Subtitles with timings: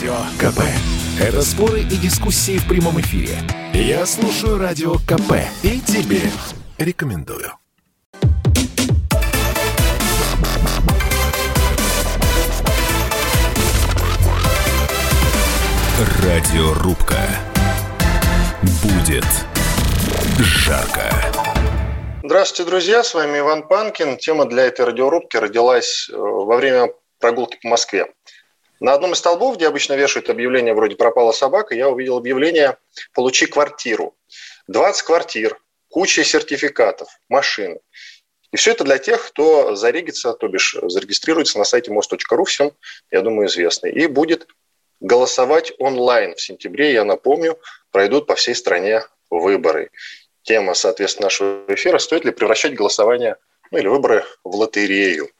[0.00, 0.60] Радио КП.
[1.20, 3.36] Это споры и дискуссии в прямом эфире.
[3.74, 6.22] Я слушаю Радио КП и тебе
[6.78, 7.52] рекомендую.
[16.22, 17.18] Радиорубка.
[18.82, 19.26] Будет
[20.38, 21.14] жарко.
[22.24, 23.04] Здравствуйте, друзья.
[23.04, 24.16] С вами Иван Панкин.
[24.16, 26.88] Тема для этой радиорубки родилась э, во время
[27.18, 28.06] прогулки по Москве.
[28.80, 32.78] На одном из столбов, где обычно вешают объявление вроде «пропала собака», я увидел объявление
[33.14, 34.16] «Получи квартиру».
[34.68, 37.80] 20 квартир, куча сертификатов, машины.
[38.52, 42.72] И все это для тех, кто зарегится, то бишь зарегистрируется на сайте мост.ру, всем,
[43.10, 43.86] я думаю, известно.
[43.86, 44.48] И будет
[45.00, 47.58] голосовать онлайн в сентябре, я напомню,
[47.90, 49.90] пройдут по всей стране выборы.
[50.42, 53.36] Тема, соответственно, нашего эфира– стоит ли превращать голосование
[53.70, 55.28] ну, или выборы в лотерею–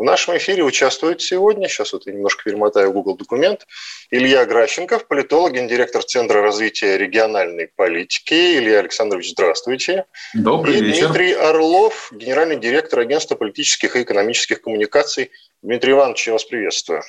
[0.00, 3.66] в нашем эфире участвует сегодня, сейчас вот я немножко перемотаю Google документ,
[4.10, 8.32] Илья Гращенков, политолог, гендиректор Центра развития региональной политики.
[8.32, 10.06] Илья Александрович, здравствуйте.
[10.32, 11.08] Добрый и вечер.
[11.08, 15.32] Дмитрий Орлов, генеральный директор Агентства политических и экономических коммуникаций.
[15.60, 17.02] Дмитрий Иванович, я вас приветствую.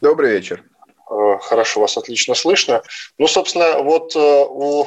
[0.00, 0.64] Добрый вечер.
[1.10, 2.82] Э, хорошо, вас отлично слышно.
[3.18, 4.86] Ну, собственно, вот э, у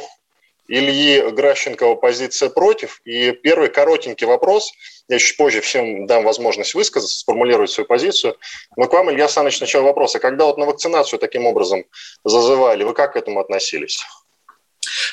[0.67, 3.01] Ильи Гращенкова позиция против.
[3.05, 4.71] И первый коротенький вопрос,
[5.09, 8.37] я чуть позже всем дам возможность высказаться, сформулировать свою позицию.
[8.77, 10.15] Но к вам, Илья Саныч, сначала вопрос.
[10.15, 11.83] А когда вот на вакцинацию таким образом
[12.23, 14.03] зазывали, вы как к этому относились?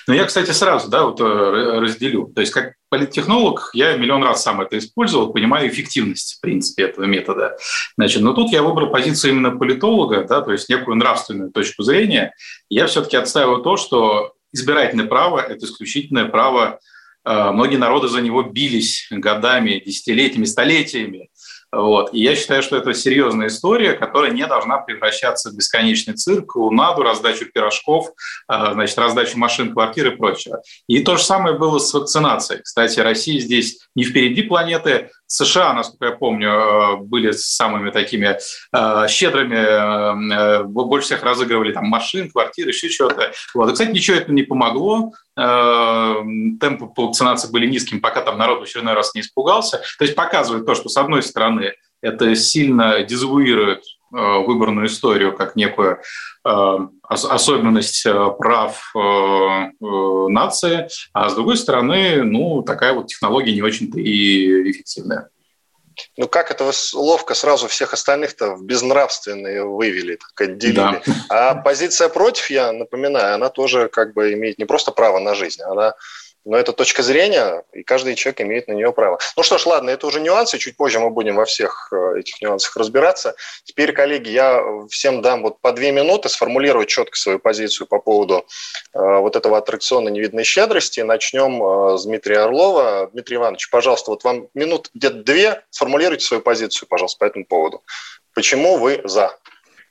[0.07, 2.27] Ну, я, кстати, сразу да, вот, э, разделю.
[2.35, 7.05] То есть, как политтехнолог, я миллион раз сам это использовал, понимаю эффективность, в принципе, этого
[7.05, 7.57] метода.
[7.97, 12.35] Значит, но тут я выбрал позицию именно политолога, да, то есть некую нравственную точку зрения.
[12.69, 16.79] Я все-таки отстаиваю то, что избирательное право– это исключительное право.
[17.25, 21.31] Э, многие народы за него бились годами, десятилетиями, столетиями.
[21.73, 22.13] Вот.
[22.13, 27.03] И я считаю, что это серьезная история, которая не должна превращаться в бесконечный цирк, лунаду,
[27.03, 28.09] раздачу пирожков,
[28.51, 30.63] э, значит, раздачу машин, квартир и прочего.
[30.89, 32.63] И то же самое было с вакцинацией.
[32.63, 35.11] Кстати, Россия здесь не впереди планеты.
[35.31, 38.37] США, насколько я помню, э, были самыми такими
[38.73, 43.33] э, щедрыми, больше всех разыгрывали там машин, квартир, еще что-то.
[43.55, 43.71] Вот.
[43.71, 45.13] И, кстати, ничего это не помогло.
[45.37, 49.81] Темпы по вакцинации были низкими, пока там народ в очередной раз не испугался.
[49.99, 56.01] То есть показывает то, что, с одной стороны, это сильно дезавуирует выборную историю как некую
[57.03, 58.07] особенность
[58.39, 58.93] прав
[59.81, 65.29] нации, а с другой стороны, ну, такая вот технология не очень-то и эффективная.
[66.17, 70.75] Ну как это вы ловко сразу всех остальных-то в безнравственные вывели, так отделили.
[70.75, 71.03] Да.
[71.29, 75.61] А позиция против, я напоминаю, она тоже как бы имеет не просто право на жизнь,
[75.63, 75.95] она
[76.45, 79.19] но это точка зрения, и каждый человек имеет на нее право.
[79.37, 82.41] Ну что ж, ладно, это уже нюансы, чуть позже мы будем во всех э, этих
[82.41, 83.35] нюансах разбираться.
[83.65, 88.47] Теперь, коллеги, я всем дам вот по две минуты сформулировать четко свою позицию по поводу
[88.95, 91.01] э, вот этого аттракциона невидной щедрости.
[91.01, 93.11] Начнем э, с Дмитрия Орлова.
[93.13, 97.83] Дмитрий Иванович, пожалуйста, вот вам минут где-то две, сформулируйте свою позицию, пожалуйста, по этому поводу.
[98.35, 99.37] Почему вы за?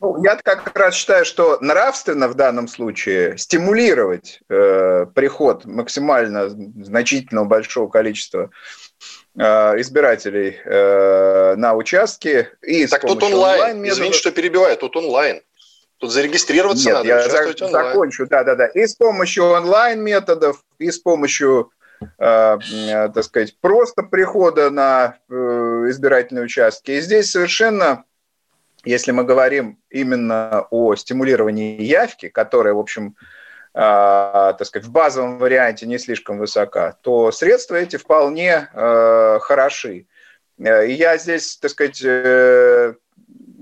[0.02, 7.46] Ну, я как раз считаю, что нравственно в данном случае стимулировать э, приход максимально значительного
[7.46, 8.50] большого количества
[9.38, 9.42] э,
[9.82, 12.48] избирателей э, на участки.
[12.62, 15.42] И так тут онлайн, онлайн извините, что перебиваю, тут онлайн.
[15.98, 17.08] Тут зарегистрироваться Нет, надо.
[17.08, 18.68] Я за, закончу, да-да-да.
[18.68, 21.72] И с помощью онлайн-методов, и с помощью
[22.02, 25.34] э, э, так сказать, просто прихода на э,
[25.90, 26.92] избирательные участки.
[26.92, 28.06] И здесь совершенно
[28.86, 33.16] если мы говорим именно о стимулировании явки, которая, в общем,
[33.74, 40.08] э, так сказать, в базовом варианте не слишком высока, то средства эти вполне э, хороши.
[40.60, 42.94] Э, и я здесь, так сказать, э,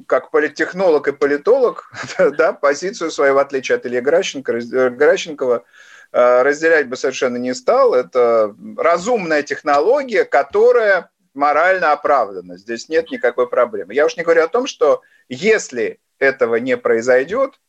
[0.08, 1.92] как политтехнолог и политолог,
[2.38, 4.60] да, позицию свою, в отличие от Ильи Гращенко,
[4.92, 5.64] Гращенкова,
[6.12, 7.94] э, разделять бы совершенно не стал.
[7.94, 12.58] Это разумная технология, которая морально оправдано.
[12.58, 13.94] Здесь нет никакой проблемы.
[13.94, 17.60] Я уж не говорю о том, что если этого не произойдет,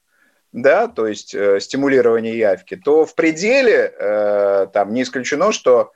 [0.52, 5.92] да, то есть э, стимулирование явки, то в пределе э, там не исключено, что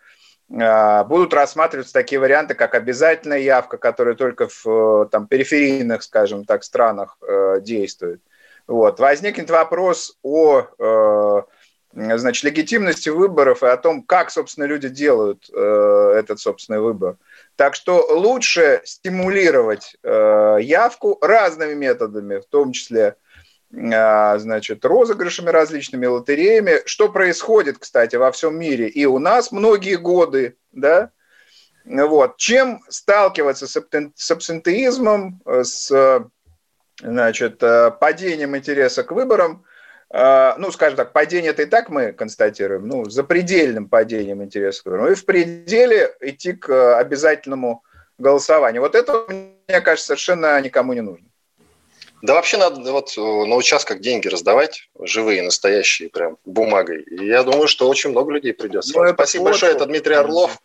[0.51, 6.45] э, будут рассматриваться такие варианты, как обязательная явка, которая только в э, там, периферийных, скажем
[6.45, 8.21] так, странах э, действует.
[8.67, 9.01] Вот.
[9.01, 11.43] Возникнет вопрос о э,
[11.95, 17.17] значит, легитимности выборов и о том, как, собственно, люди делают э, этот собственный выбор.
[17.57, 23.17] Так что лучше стимулировать э, явку разными методами, в том числе
[23.73, 28.89] э, значит, розыгрышами различными, лотереями, что происходит, кстати, во всем мире?
[28.89, 31.11] И у нас многие годы, да,
[31.85, 32.37] вот.
[32.37, 35.91] Чем сталкиваться с абсентеизмом, с
[37.01, 39.65] значит, падением интереса к выборам,
[40.13, 45.11] ну, скажем так, падение это и так мы констатируем, ну, запредельным падением интереса к выборам,
[45.11, 47.83] и в пределе идти к обязательному
[48.19, 48.83] голосованию.
[48.83, 51.27] Вот это, мне кажется, совершенно никому не нужно.
[52.23, 57.03] Да вообще надо вот на участках деньги раздавать, живые, настоящие, прям бумагой.
[57.03, 58.97] И я думаю, что очень много людей придется.
[58.97, 60.57] Ну, Спасибо большое, это Дмитрий Орлов.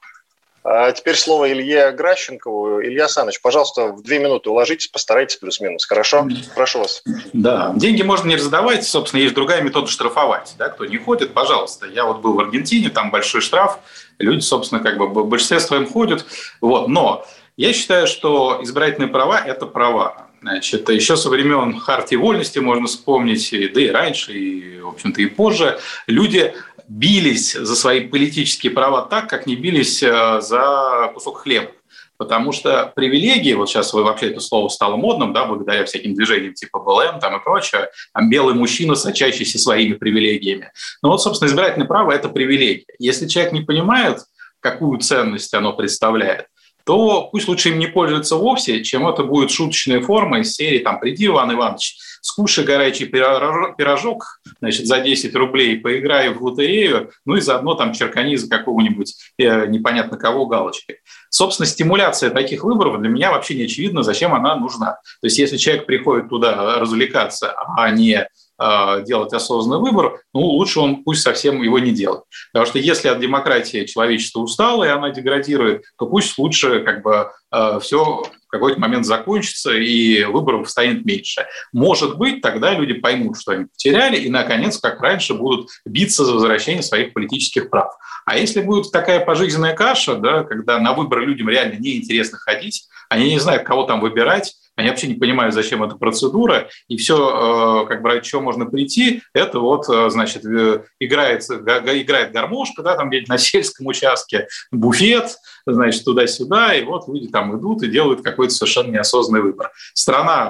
[0.69, 2.83] А теперь слово Илье Гращенкову.
[2.83, 5.85] Илья Саныч, пожалуйста, в две минуты уложитесь, постарайтесь плюс-минус.
[5.85, 6.27] Хорошо?
[6.55, 7.03] Прошу вас.
[7.31, 10.55] Да, деньги можно не раздавать, собственно, есть другая метода штрафовать.
[10.57, 11.85] Да, кто не ходит, пожалуйста.
[11.85, 13.79] Я вот был в Аргентине, там большой штраф,
[14.19, 16.25] люди, собственно, как бы в большинстве своем ходят.
[16.59, 16.89] Вот.
[16.89, 17.25] Но
[17.55, 20.27] я считаю, что избирательные права– это права.
[20.41, 25.27] Значит, еще со времен Хартии вольности можно вспомнить, да и раньше, и, в общем-то, и
[25.27, 26.53] позже, люди
[26.87, 31.71] бились за свои политические права так, как не бились э, за кусок хлеба.
[32.17, 36.79] Потому что привилегии, вот сейчас вообще это слово стало модным, да, благодаря всяким движениям типа
[36.79, 40.71] БЛМ там и прочее, там белый мужчина, сочащийся своими привилегиями.
[41.03, 42.85] Ну вот, собственно, избирательное право– это привилегия.
[42.97, 44.21] Если человек не понимает,
[44.59, 46.47] какую ценность оно представляет,
[46.87, 51.01] то пусть лучше им не пользуются вовсе, чем это будет шуточная форма из серии там
[51.01, 57.41] «Приди, Иван Иванович, скушай горячий пирожок значит, за 10 рублей, поиграй в лотерею, ну и
[57.41, 60.99] заодно там черкани за какого-нибудь э, непонятно кого галочкой».
[61.29, 64.93] Собственно, стимуляция таких выборов для меня вообще не очевидна, зачем она нужна.
[65.19, 71.03] То есть если человек приходит туда развлекаться, а не делать осознанный выбор, ну, лучше он
[71.03, 72.23] пусть совсем его не делает.
[72.51, 77.31] Потому что если от демократии человечество устало, и она деградирует, то пусть лучше как бы
[77.49, 81.45] а, все в какой-то момент закончится, и выборов станет меньше.
[81.73, 86.33] Может быть, тогда люди поймут, что они потеряли, и, наконец, как раньше, будут биться за
[86.33, 87.91] возвращение своих политических прав.
[88.25, 93.31] А если будет такая пожизненная каша, да, когда на выборы людям реально неинтересно ходить, они
[93.31, 97.87] не знают, кого там выбирать, они вообще не понимают, зачем эта процедура, и все, э,
[97.87, 102.95] как бы, ради чего можно прийти, это вот, э, значит, э, играет, играет гармошка, да,
[102.95, 105.35] там где-нибудь на сельском участке, буфет,
[105.65, 109.71] значит, туда-сюда, и вот люди там идут и делают какой-то совершенно неосознанный выбор.
[109.93, 110.45] Страна,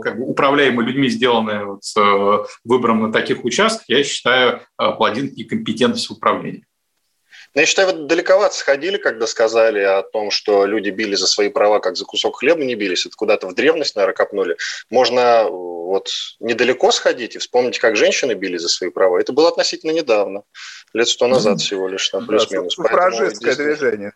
[0.00, 1.82] как бы, управляемая людьми, сделанная вот,
[2.64, 6.64] выбором на таких участках, я считаю, плодин некомпетентность в управлении.
[7.54, 11.50] Но я считаю, вы далековато сходили, когда сказали о том, что люди били за свои
[11.50, 13.04] права, как за кусок хлеба не бились.
[13.04, 14.56] Это куда-то в древность, наверное, копнули.
[14.88, 16.08] Можно э, вот
[16.40, 19.18] недалеко сходить и вспомнить, как женщины били за свои права.
[19.18, 20.44] Это было относительно недавно,
[20.94, 22.76] лет сто назад всего лишь, там, плюс-минус.
[22.76, 24.12] Да, движение.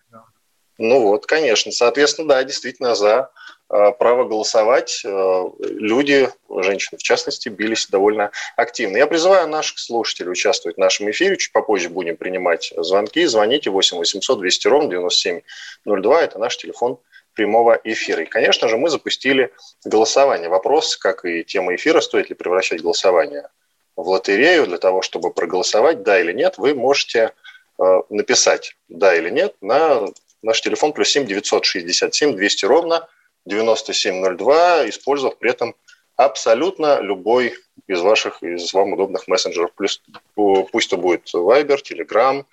[0.79, 1.73] Ну вот, конечно.
[1.73, 3.31] Соответственно, да, действительно, за
[3.69, 8.97] право голосовать э, люди, женщины в частности, бились довольно активно.
[8.97, 11.37] Я призываю наших слушателей участвовать в нашем эфире.
[11.37, 13.25] Чуть попозже будем принимать звонки.
[13.27, 16.23] Звоните 8 800 200 ровно 9702.
[16.23, 16.99] Это наш телефон
[17.35, 18.23] прямого эфира.
[18.23, 19.53] И, конечно же, мы запустили
[19.85, 20.49] голосование.
[20.49, 23.49] Вопрос, как и тема эфира, стоит ли превращать голосование
[23.97, 27.33] в лотерею для того, чтобы проголосовать, да или нет, вы можете
[27.79, 30.07] э, написать да или нет на
[30.43, 33.09] наш телефон плюс 7 967 200 ровно
[33.47, 35.75] 9702, использовав при этом
[36.17, 37.55] абсолютно любой
[37.87, 39.73] из ваших, из вам удобных мессенджеров.
[39.75, 40.03] Плюс,
[40.35, 42.45] пусть это будет Viber, Telegram,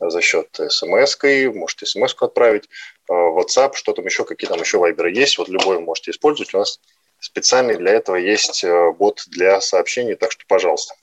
[0.00, 1.16] за счет смс
[1.54, 2.68] можете смс отправить,
[3.08, 6.52] э, WhatsApp, что там еще, какие там еще Viber есть, вот любой можете использовать.
[6.54, 6.80] У нас
[7.20, 10.94] специальный для этого есть э, бот для сообщений, так что пожалуйста.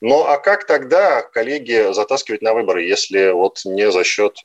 [0.00, 4.38] Ну а как тогда, коллеги, затаскивать на выборы, если вот не за счет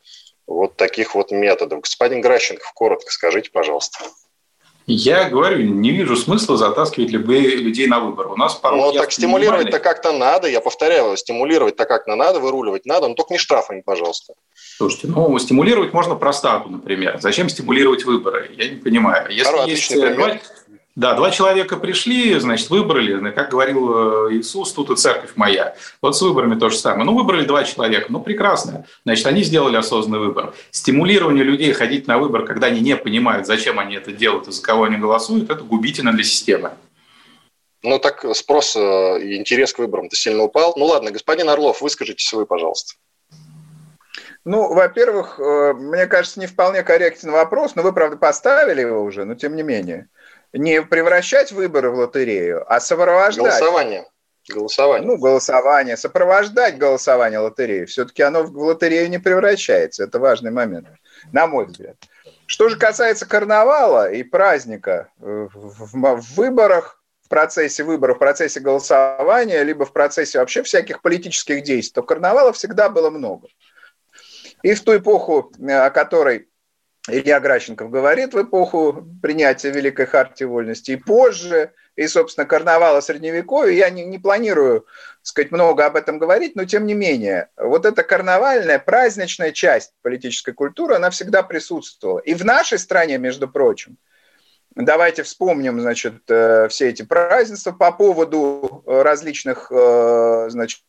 [0.48, 1.82] вот таких вот методов?
[1.82, 4.00] Господин Гращенков, коротко скажите, пожалуйста.
[4.94, 8.30] Я говорю, не вижу смысла затаскивать любые людей на выборы.
[8.30, 13.08] У нас порой Ну, так стимулировать-то как-то надо, я повторяю, стимулировать-то как-то надо, выруливать надо,
[13.08, 14.34] но только не штрафами, пожалуйста.
[14.54, 17.20] Слушайте, ну, стимулировать можно простату, например.
[17.22, 18.52] Зачем стимулировать выборы?
[18.58, 19.30] Я не понимаю.
[19.30, 20.40] Если Хорошо, есть два,
[20.96, 25.76] да, два человека пришли, значит, выбрали, как говорил э, Иисус, тут и церковь моя.
[26.02, 27.06] Вот с выборами то же самое.
[27.06, 28.86] Ну, выбрали два человека, ну, прекрасно.
[29.06, 30.54] Значит, они сделали осознанный выбор.
[30.72, 34.62] Стимулирование людей ходить на выбор, когда они не понимают, зачем они это делают и за
[34.62, 36.72] кого они голосуют, это губительно для системы.
[37.84, 40.74] Ну, так спрос э, и интерес к выборам-то сильно упал.
[40.76, 42.96] Ну, ладно, господин Орлов, выскажитесь вы, пожалуйста.
[44.44, 49.24] Ну, во-первых, э, мне кажется, не вполне корректен вопрос, но вы, правда, поставили его уже,
[49.24, 50.10] но тем не менее–
[50.54, 53.46] не превращать выборы в лотерею, а сопровождать.
[53.46, 54.06] Голосование.
[54.50, 55.08] Голосование.
[55.08, 57.86] Ну, голосование, сопровождать голосование лотереи.
[57.86, 60.04] Все-таки оно в лотерею не превращается.
[60.04, 60.88] Это важный момент,
[61.32, 61.96] на мой взгляд.
[62.48, 69.64] Что же касается карнавала и праздника э, в, выборах, в процессе выборов, в процессе голосования,
[69.64, 73.48] либо в процессе вообще всяких политических действий, то карнавала всегда было много.
[74.64, 76.50] И в ту эпоху, э, о которой
[77.08, 83.74] Илья Гращенков говорит в эпоху принятия Великой Хартии Вольности и позже, и, собственно, карнавала Средневековья.
[83.74, 84.86] Я не, не планирую,
[85.24, 90.54] сказать, много об этом говорить, но тем не менее, вот эта карнавальная, праздничная часть политической
[90.54, 92.20] культуры, она всегда присутствовала.
[92.20, 93.98] И в нашей стране, между прочим,
[94.74, 100.82] Давайте вспомним, значит, э, все эти празднества по поводу различных, э, значит,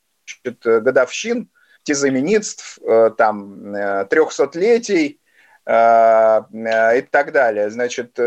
[0.63, 1.51] годовщин,
[1.83, 3.75] тезаменитств, э, там,
[4.09, 5.21] трехсотлетий
[5.65, 7.71] и так далее.
[7.71, 8.19] Значит,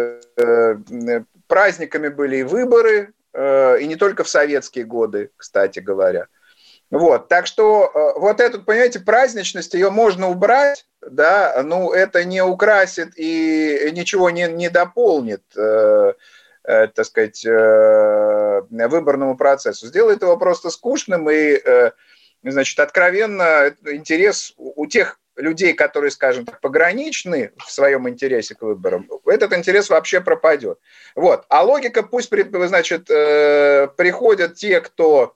[1.48, 6.28] праздниками были и выборы, и не только в советские годы, кстати говоря.
[6.92, 12.44] Вот, так что э, вот эту, понимаете, праздничность, ее можно убрать, да, ну, это не
[12.44, 16.14] украсит и ничего не, не дополнит, э,
[16.64, 19.88] э, так сказать, э, выборному процессу.
[19.88, 21.92] Сделает его просто скучным и, э,
[22.44, 29.10] значит, откровенно интерес у тех людей, которые, скажем так, пограничны в своем интересе к выборам,
[29.26, 30.80] этот интерес вообще пропадет.
[31.16, 31.46] Вот.
[31.50, 32.32] А логика, пусть,
[32.68, 35.36] значит, э, приходят те, кто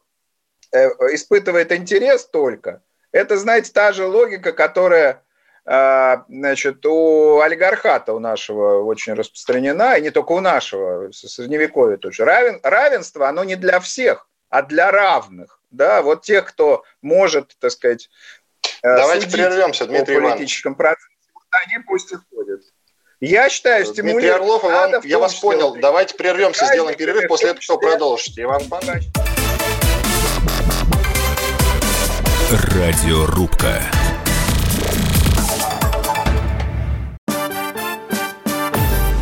[0.71, 5.23] Э, испытывает интерес только, это, знаете, та же логика, которая
[5.65, 12.23] а, значит, у олигархата у нашего очень распространена, и не только у нашего, средневековья тоже.
[12.23, 15.59] Равен, равенство, оно не для всех, а для равных.
[15.71, 18.09] Да, вот тех, кто может, так сказать,
[18.83, 21.07] Давайте прервемся, Дмитрий по политическом процессе,
[21.51, 22.61] они пусть и ходят.
[23.19, 25.75] Я считаю, стимулировать Дмитрий Орлов, Иван, я вас понял.
[25.75, 28.43] Давайте прервемся, сделаем перерыв, после этого продолжите.
[28.43, 29.07] Иван Панович.
[32.73, 33.81] Радиорубка.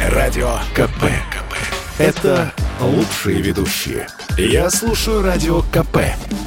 [0.09, 1.01] Радио КП.
[1.31, 1.55] КП.
[1.97, 4.07] Это лучшие ведущие.
[4.37, 5.97] Я слушаю Радио КП.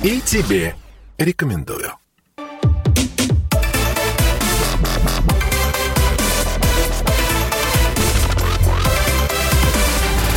[0.03, 0.75] И тебе
[1.19, 1.93] рекомендую.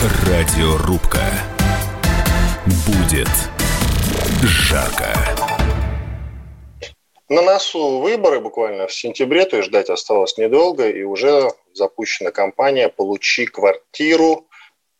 [0.03, 1.23] Радиорубка.
[2.85, 3.29] Будет
[4.43, 5.13] жарко.
[7.29, 12.89] На носу выборы буквально в сентябре, то есть ждать осталось недолго, и уже запущена кампания
[12.89, 14.49] «Получи квартиру»,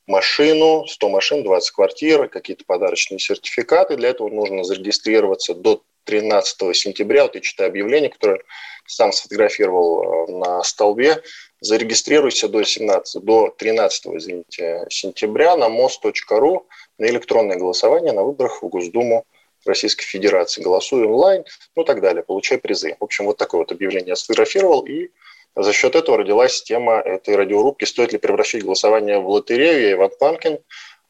[0.08, 3.98] машину, 100 машин, 20 квартир, какие-то подарочные сертификаты.
[3.98, 7.24] Для этого нужно зарегистрироваться до 13 сентября.
[7.24, 8.42] Вот я читаю объявление, которое
[8.86, 11.22] сам сфотографировал э, на столбе.
[11.64, 16.68] Зарегистрируйся до, 17, до 13 извините, сентября на мост.ру
[16.98, 19.24] на электронное голосование на выборах в Госдуму
[19.66, 21.46] Российской Федерации, голосуй онлайн,
[21.78, 22.98] ну и так далее, получай призы.
[23.00, 25.12] В общем, вот такое вот объявление я сфотографировал, и
[25.56, 30.12] за счет этого родилась тема этой радиорубки «Стоит ли превращать голосование в лотерею?» Я Иван
[30.20, 30.60] Панкин.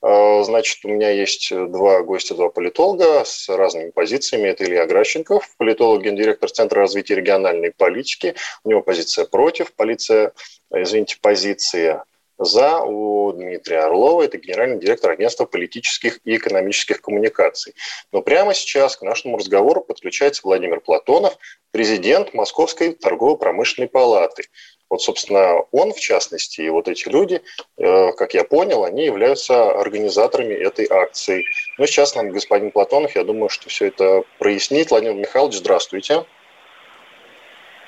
[0.03, 4.49] А, значит, у меня есть два гостя, два политолога с разными позициями.
[4.49, 8.35] Это Илья Гращенков, политолог, гендиректор Центра развития региональной политики.
[8.65, 10.33] У него позиция против, полиция,
[10.75, 12.03] извините, позиция
[12.37, 17.73] за у Дмитрия Орлова, это генеральный директор агентства политических и экономических коммуникаций.
[18.11, 21.37] Но прямо сейчас к нашему разговору подключается Владимир Платонов,
[21.71, 24.43] президент Московской торгово-промышленной палаты.
[24.89, 27.41] Вот, собственно, он, в частности, и вот эти люди,
[27.77, 31.45] э, как я понял, они являются организаторами этой акции.
[31.77, 34.91] Но сейчас нам господин Платонов, я думаю, что все это прояснит.
[34.91, 36.25] Владимир Михайлович, здравствуйте.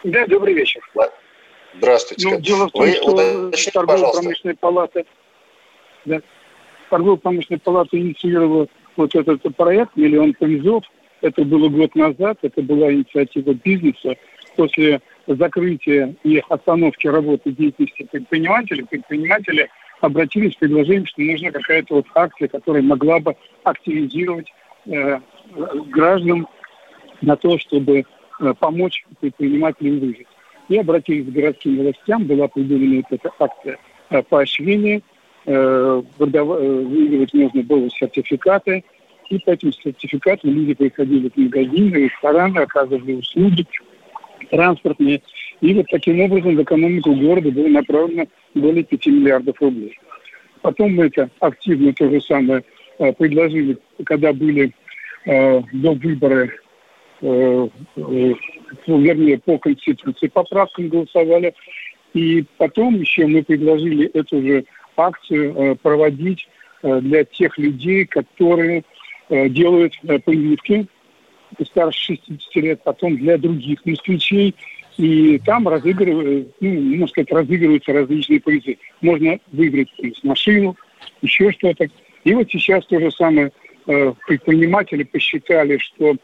[0.03, 0.81] Да, добрый вечер.
[1.77, 2.29] Здравствуйте.
[2.29, 5.03] Ну, дело в том, Вы что торгово-промышленная палата,
[6.05, 6.21] да,
[6.89, 10.83] торгово-промышленная палата инициировала вот этот проект «Миллион призов».
[11.21, 14.15] Это было год назад, это была инициатива бизнеса.
[14.55, 19.69] После закрытия и остановки работы деятельности предпринимателей, предприниматели
[20.01, 24.47] обратились с предложением, что нужна какая-то вот акция, которая могла бы активизировать
[24.85, 25.19] э,
[25.87, 26.47] граждан
[27.21, 28.05] на то, чтобы
[28.39, 30.27] э, помочь предпринимателям выжить
[30.69, 33.77] и обратились к городским властям, была придумана вот эта акция
[34.09, 35.01] э, поощрения,
[35.45, 38.83] э, выигрывать можно было сертификаты,
[39.29, 43.65] и по этим сертификатам люди приходили в магазины, рестораны, оказывали услуги
[44.51, 45.21] транспортные.
[45.61, 49.97] И вот таким образом в экономику города было направлено более 5 миллиардов рублей.
[50.61, 52.63] Потом мы это активно то же самое
[52.99, 54.71] э, предложили, когда были
[55.25, 56.64] до выбора Э, э, ну,
[58.87, 61.53] вернее, по Конституции поправкам голосовали.
[62.13, 64.65] И потом еще мы предложили эту же
[64.95, 66.47] акцию э, проводить
[66.81, 68.83] для тех людей, которые
[69.27, 70.87] делают прививки
[71.65, 74.53] старше 60 лет, потом для других москвичей.
[74.97, 78.77] И там разыгрывают, ну, сказать, разыгрываются различные призы.
[79.01, 80.77] Можно выиграть приз машину,
[81.21, 81.87] еще что-то.
[82.23, 83.51] И вот сейчас то же самое
[83.85, 86.15] предприниматели посчитали, что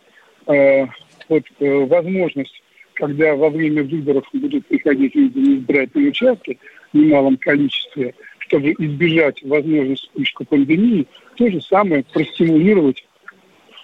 [0.48, 0.86] э,
[1.30, 2.62] вот, э, возможность
[3.02, 6.60] когда во время выборов будут приходить люди на избирательные участки
[6.94, 13.04] в немалом количестве, чтобы избежать возможности вспышки пандемии, то же самое простимулировать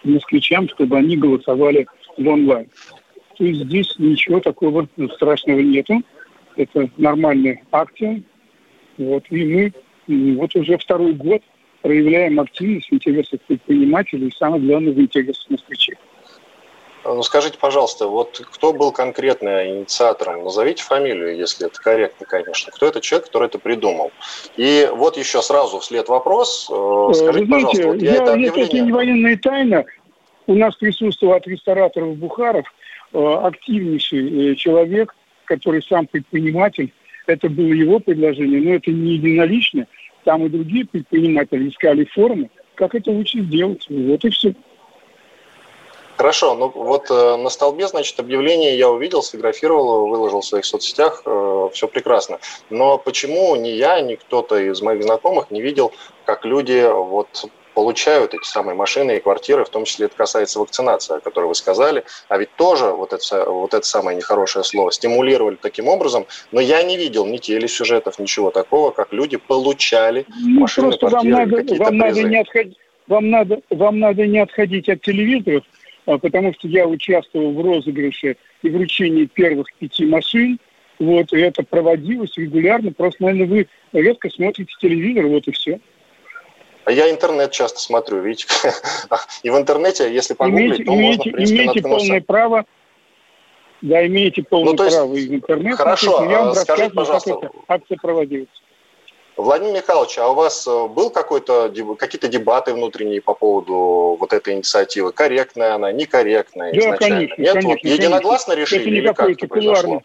[0.04, 2.68] москвичам, чтобы они голосовали в онлайн.
[3.38, 6.02] То есть здесь ничего такого страшного нету.
[6.56, 8.22] Это нормальная акция.
[8.98, 9.24] Вот.
[9.32, 9.72] И
[10.08, 11.42] мы вот уже второй год
[11.82, 15.96] проявляем активность в интересах предпринимателей и, самое главное, в интересах москвичей.
[17.08, 20.44] Ну, скажите, пожалуйста, вот кто был конкретно инициатором?
[20.44, 22.72] Назовите фамилию, если это корректно, конечно.
[22.74, 24.12] Кто это человек, который это придумал?
[24.58, 26.70] И вот еще сразу вслед вопрос.
[26.70, 28.66] Э, скажите, Вы знаете, пожалуйста, вот я, я это объявление...
[28.66, 29.86] Это не военная тайна.
[30.48, 32.66] У нас присутствовал от рестораторов Бухаров
[33.14, 36.92] э, активнейший э, человек, который сам предприниматель.
[37.26, 39.88] Это было его предложение, но это не единолично.
[40.26, 43.86] Там и другие предприниматели искали формы, как это лучше сделать.
[43.90, 44.54] Вот и все.
[46.27, 51.22] Хорошо, ну вот э, на столбе, значит, объявление я увидел, сфотографировал, выложил в своих соцсетях,
[51.25, 52.39] э, все прекрасно.
[52.69, 55.93] Но почему ни я, ни кто-то из моих знакомых не видел,
[56.25, 61.15] как люди вот получают эти самые машины и квартиры, в том числе это касается вакцинации,
[61.15, 65.55] о которой вы сказали, а ведь тоже вот это, вот это самое нехорошее слово стимулировали
[65.55, 70.98] таким образом, но я не видел ни телесюжетов, ничего такого, как люди получали ну, машины,
[70.98, 72.24] квартиры, какие-то вам призы.
[72.24, 75.63] Надо не отходить, вам, надо, вам надо не отходить от телевизоров,
[76.16, 80.60] потому что я участвовал в розыгрыше и вручении первых пяти машин,
[81.00, 85.80] вот, и это проводилось регулярно, просто, наверное, вы редко смотрите телевизор, вот и все.
[86.86, 88.48] А я интернет часто смотрю, видите.
[89.44, 92.66] И в интернете, если погуглить, имеете, то имеете, можно, в принципе, Имеете полное право,
[93.82, 95.76] да, имеете полное ну, есть, право из интернета.
[95.76, 98.48] Хорошо, я вам скажите, пожалуйста, как эта акция проводилась.
[99.38, 104.56] Владимир Михайлович, а у вас э, был какой-то какие-то дебаты внутренние по поводу вот этой
[104.56, 105.12] инициативы?
[105.12, 107.17] Корректная она, некорректная да, изначально?
[107.27, 108.75] Конечно, Нет, конечно, вот единогласно конечно.
[108.75, 110.01] решили это не или как это произошло?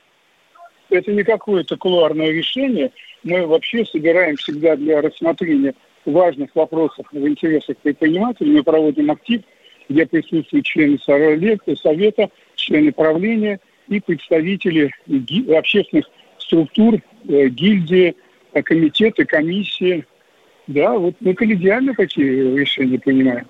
[0.90, 2.92] Это не какое-то кулуарное решение.
[3.22, 5.74] Мы вообще собираем всегда для рассмотрения
[6.04, 9.40] важных вопросах в интересах предпринимателей мы проводим актив,
[9.88, 14.92] где присутствуют члены совета, члены правления и представители
[15.56, 16.06] общественных
[16.38, 18.14] структур, э, гильдии,
[18.62, 20.04] комитеты, комиссии.
[20.66, 23.46] Да, вот мы коллегиально такие решения принимаем.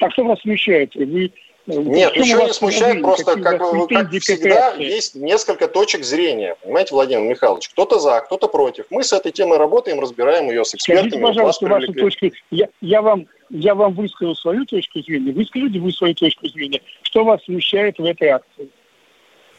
[0.00, 0.94] А что вас смущает?
[0.94, 1.32] Вы
[1.66, 6.56] нет, ничего не смущает, просто, как, как всегда, есть несколько точек зрения.
[6.62, 8.86] Понимаете, Владимир Михайлович, кто-то за, кто-то против.
[8.90, 11.10] Мы с этой темой работаем, разбираем ее с экспертами.
[11.10, 12.30] Скажите, пожалуйста, вашу точку.
[12.50, 16.80] Я, я, вам, я вам высказал свою точку зрения, вы скажите вы свою точку зрения.
[17.02, 18.68] Что вас смущает в этой акции?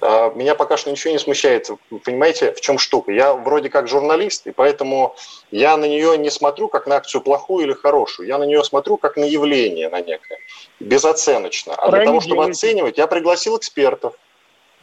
[0.01, 1.69] А, меня пока что ничего не смущает.
[2.03, 3.11] Понимаете, в чем штука?
[3.11, 5.15] Я вроде как журналист, и поэтому
[5.51, 8.27] я на нее не смотрю как на акцию плохую или хорошую.
[8.27, 10.39] Я на нее смотрю как на явление на некое,
[10.79, 11.75] безоценочно.
[11.75, 14.15] А для того, чтобы оценивать, я пригласил экспертов,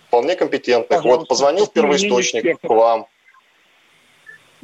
[0.07, 1.05] вполне компетентных.
[1.05, 3.09] Вот позвонил в первоисточник к вам.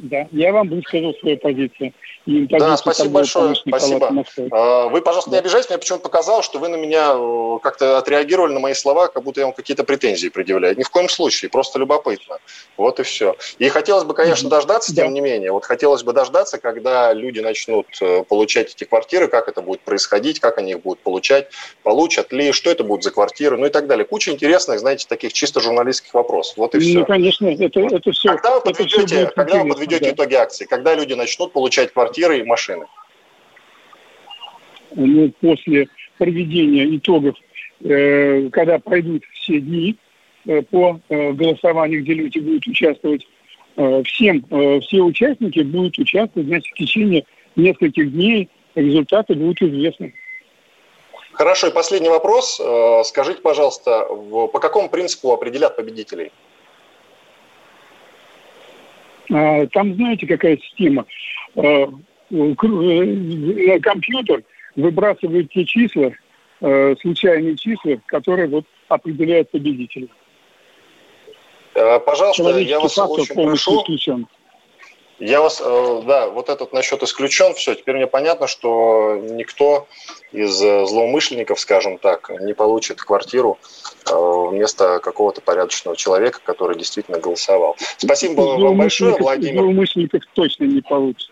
[0.05, 1.93] Да, я вам высказал свою позицию.
[2.27, 4.25] И да, спасибо большое, спасибо.
[4.51, 5.37] А, вы, пожалуйста, да.
[5.37, 9.07] не обижайтесь, мне почему-то показалось, что вы на меня э, как-то отреагировали на мои слова,
[9.07, 10.77] как будто я вам какие-то претензии предъявляю.
[10.77, 12.37] Ни в коем случае, просто любопытно.
[12.77, 13.35] Вот и все.
[13.57, 17.87] И хотелось бы, конечно, дождаться, тем не менее, вот хотелось бы дождаться, когда люди начнут
[18.01, 21.49] э, получать эти квартиры, как это будет происходить, как они их будут получать,
[21.81, 24.05] получат ли, что это будет за квартиры, ну и так далее.
[24.05, 26.57] Куча интересных, знаете, таких чисто журналистских вопросов.
[26.57, 26.99] Вот и все.
[26.99, 28.29] Ну, конечно, это, это все.
[28.29, 30.11] Когда вы подведете, когда вы подведете да.
[30.11, 32.85] итоги акции, когда люди начнут получать квартиры и машины?
[34.95, 37.35] Ну, после проведения итогов,
[37.81, 39.97] э, когда пройдут все дни
[40.45, 43.27] э, по э, голосованию, где люди будут участвовать,
[43.75, 50.13] э, всем, э, все участники будут участвовать, значит, в течение нескольких дней результаты будут известны.
[51.33, 52.61] Хорошо, и последний вопрос.
[52.63, 56.31] Э, скажите, пожалуйста, по какому принципу определят победителей?
[59.31, 61.05] А, там, знаете, какая система?
[61.55, 61.89] А,
[62.31, 64.43] э, компьютер
[64.75, 66.11] выбрасывает те числа,
[66.61, 70.09] э, случайные числа, которые вот определяют победителей.
[71.75, 73.81] Э, пожалуйста, я вас очень прошу.
[73.81, 74.27] Исключен.
[75.19, 79.87] Я вас, э, да, вот этот насчет исключен, все, теперь мне понятно, что никто
[80.33, 83.57] из э, злоумышленников, скажем так, не получит квартиру
[84.11, 87.77] э, вместо какого-то порядочного человека, который действительно голосовал.
[87.97, 89.61] Спасибо вам большое, Владимир.
[89.61, 91.29] Злоумышленников точно не получит.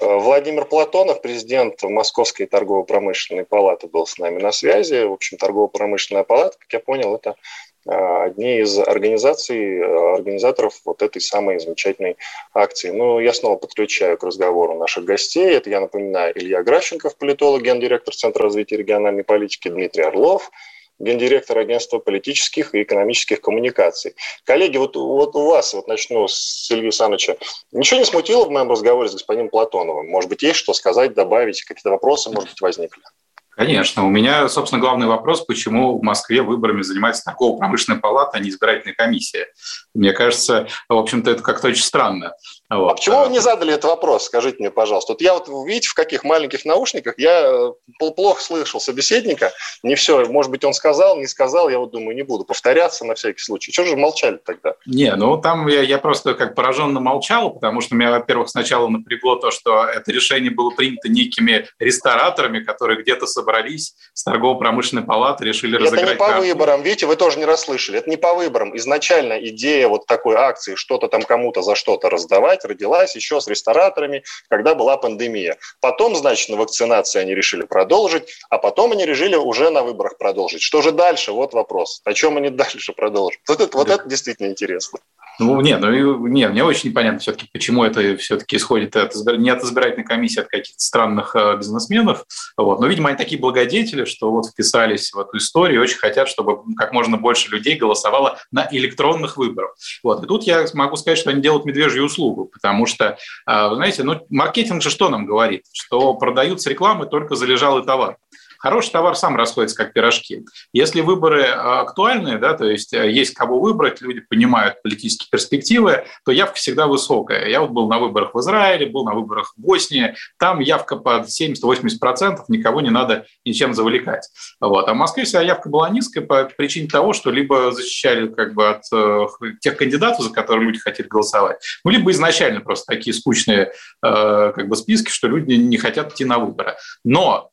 [0.00, 5.04] Владимир Платонов, президент Московской торгово-промышленной палаты, был с нами на связи.
[5.04, 7.36] В общем, торгово-промышленная палата, как я понял, это
[7.86, 12.16] одни из организаций, э, организаторов вот этой самой замечательной
[12.52, 12.90] акции.
[12.90, 15.50] Ну, я снова подключаю к разговору наших гостей.
[15.50, 20.50] Это, я напоминаю, Илья Гращенков, политолог, гендиректор Центра развития региональной политики, Дмитрий Орлов,
[20.98, 24.14] гендиректор агентства политических и экономических коммуникаций.
[24.44, 27.38] Коллеги, вот, вот у вас, вот начну с Ильи Саныча,
[27.72, 30.08] ничего не смутило в моем разговоре с господином Платоновым?
[30.08, 33.02] Может быть, есть что сказать, добавить, какие-то вопросы, может быть, возникли?
[33.50, 34.06] Конечно.
[34.06, 38.94] У меня, собственно, главный вопрос, почему в Москве выборами занимается торгово-промышленная палата, а не избирательная
[38.94, 39.48] комиссия.
[39.94, 42.32] Мне кажется, в общем-то, это как-то очень странно.
[42.68, 42.92] Вот.
[42.92, 45.12] А почему вы не задали этот вопрос, скажите мне, пожалуйста?
[45.12, 50.24] Вот я вот, видите, в каких маленьких наушниках, я э, плохо слышал собеседника, не все,
[50.26, 53.72] может быть, он сказал, не сказал, я вот думаю, не буду повторяться на всякий случай.
[53.72, 54.74] Чего же молчали тогда?
[54.86, 59.34] Не, ну там я, я просто как пораженно молчал, потому что меня, во-первых, сначала напрягло
[59.36, 65.74] то, что это решение было принято некими рестораторами, которые где-то собрались с торгово-промышленной палаты, решили
[65.74, 66.04] это разыграть...
[66.04, 66.42] Это не по карту.
[66.42, 68.76] выборам, видите, вы тоже не расслышали, это не по выборам.
[68.76, 74.24] Изначально идея вот такой акции, что-то там кому-то за что-то раздавать, родилась еще с рестораторами,
[74.48, 75.58] когда была пандемия.
[75.80, 80.62] Потом, значит, на вакцинации они решили продолжить, а потом они решили уже на выборах продолжить.
[80.62, 81.32] Что же дальше?
[81.32, 82.00] Вот вопрос.
[82.04, 83.40] О чем они дальше продолжат?
[83.48, 85.00] Вот это, вот это действительно интересно.
[85.38, 89.62] Ну, нет, ну, не, мне очень непонятно все-таки, почему это все-таки исходит от, не от
[89.62, 92.24] избирательной комиссии, а от каких-то странных э, бизнесменов.
[92.56, 92.80] Вот.
[92.80, 96.74] Но, видимо, они такие благодетели, что вот вписались в эту историю и очень хотят, чтобы
[96.76, 99.74] как можно больше людей голосовало на электронных выборах.
[100.02, 100.22] Вот.
[100.22, 103.16] И тут я могу сказать, что они делают медвежью услугу, потому что,
[103.46, 105.64] э, вы знаете, ну, маркетинг же что нам говорит?
[105.72, 108.18] Что продаются рекламы только залежалый товар.
[108.60, 110.44] Хороший товар сам расходится как пирожки.
[110.74, 116.04] Если выборы а, актуальные, да, то есть э, есть кого выбрать, люди понимают политические перспективы,
[116.26, 117.48] то явка всегда высокая.
[117.48, 121.28] Я вот был на выборах в Израиле, был на выборах в Боснии, там явка под
[121.28, 124.28] 70-80%, никого не надо ничем завлекать.
[124.60, 124.88] Вот.
[124.88, 128.68] А в Москве вся явка была низкая по причине того, что либо защищали как бы
[128.68, 129.26] от э,
[129.62, 133.72] тех кандидатов, за которых люди хотели голосовать, ну, либо изначально просто такие скучные
[134.04, 136.74] э, как бы списки, что люди не хотят идти на выборы.
[137.04, 137.49] Но Э,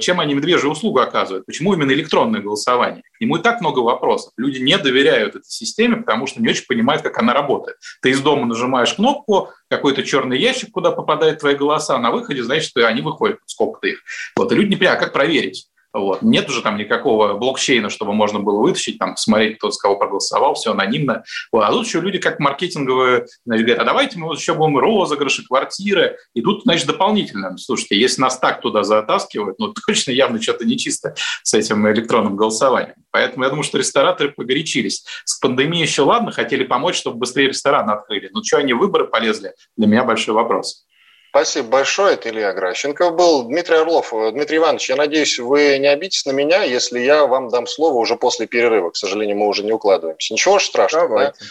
[0.00, 1.46] чем они медвежью услугу оказывают?
[1.46, 3.02] Почему именно электронное голосование?
[3.16, 4.32] К нему и так много вопросов.
[4.36, 7.76] Люди не доверяют этой системе, потому что не очень понимают, как она работает.
[8.00, 12.76] Ты из дома нажимаешь кнопку, какой-то черный ящик, куда попадают твои голоса, на выходе, значит,
[12.76, 14.00] они выходят, сколько-то их.
[14.36, 15.68] Вот, и люди не понимают, а как проверить?
[15.98, 16.22] Вот.
[16.22, 20.54] Нет уже там никакого блокчейна, чтобы можно было вытащить, там, посмотреть, кто с кого проголосовал,
[20.54, 21.24] все анонимно.
[21.52, 21.62] Вот.
[21.62, 25.44] А тут еще люди как маркетинговые значит, говорят, а давайте мы вот еще будем розыгрыши,
[25.44, 26.16] квартиры.
[26.34, 31.14] И тут, значит, дополнительно, слушайте, если нас так туда затаскивают, ну, точно явно что-то нечисто
[31.42, 32.94] с этим электронным голосованием.
[33.10, 35.04] Поэтому я думаю, что рестораторы погорячились.
[35.24, 38.30] С пандемией еще ладно, хотели помочь, чтобы быстрее рестораны открыли.
[38.32, 40.84] Но что они выборы полезли, для меня большой вопрос.
[41.30, 42.14] Спасибо большое.
[42.14, 43.44] Это Илья Гращенков был.
[43.44, 44.10] Дмитрий Орлов.
[44.10, 48.16] Дмитрий Иванович, я надеюсь, вы не обидитесь на меня, если я вам дам слово уже
[48.16, 48.90] после перерыва.
[48.90, 50.32] К сожалению, мы уже не укладываемся.
[50.32, 51.08] Ничего страшного.
[51.08, 51.38] Давайте.
[51.38, 51.46] Да?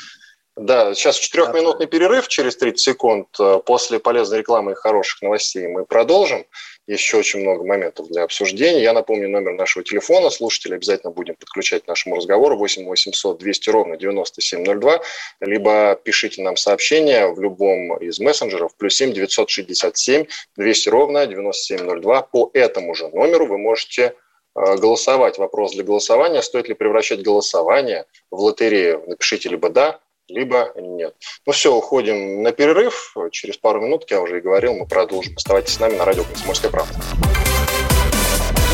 [0.57, 3.27] Да, сейчас четырехминутный перерыв через 30 секунд.
[3.39, 6.45] Э, после полезной рекламы и хороших новостей мы продолжим.
[6.87, 8.81] Еще очень много моментов для обсуждения.
[8.81, 10.29] Я напомню номер нашего телефона.
[10.29, 15.01] Слушатели обязательно будем подключать к нашему разговору 8 800 200 ровно 9702.
[15.41, 18.73] Либо пишите нам сообщение в любом из мессенджеров.
[18.77, 22.21] Плюс 7 967 200 ровно 9702.
[22.21, 24.13] По этому же номеру вы можете
[24.55, 25.37] э, голосовать.
[25.37, 26.41] Вопрос для голосования.
[26.41, 29.03] Стоит ли превращать голосование в лотерею?
[29.07, 31.15] Напишите либо «да», либо нет.
[31.45, 33.15] Ну все, уходим на перерыв.
[33.31, 35.33] Через пару минут, как я уже и говорил, мы продолжим.
[35.35, 36.93] Оставайтесь с нами на радио «Комсомольская правда».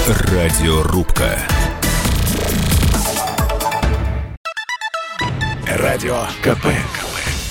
[0.07, 1.39] Радиорубка.
[5.67, 6.67] Радио КП.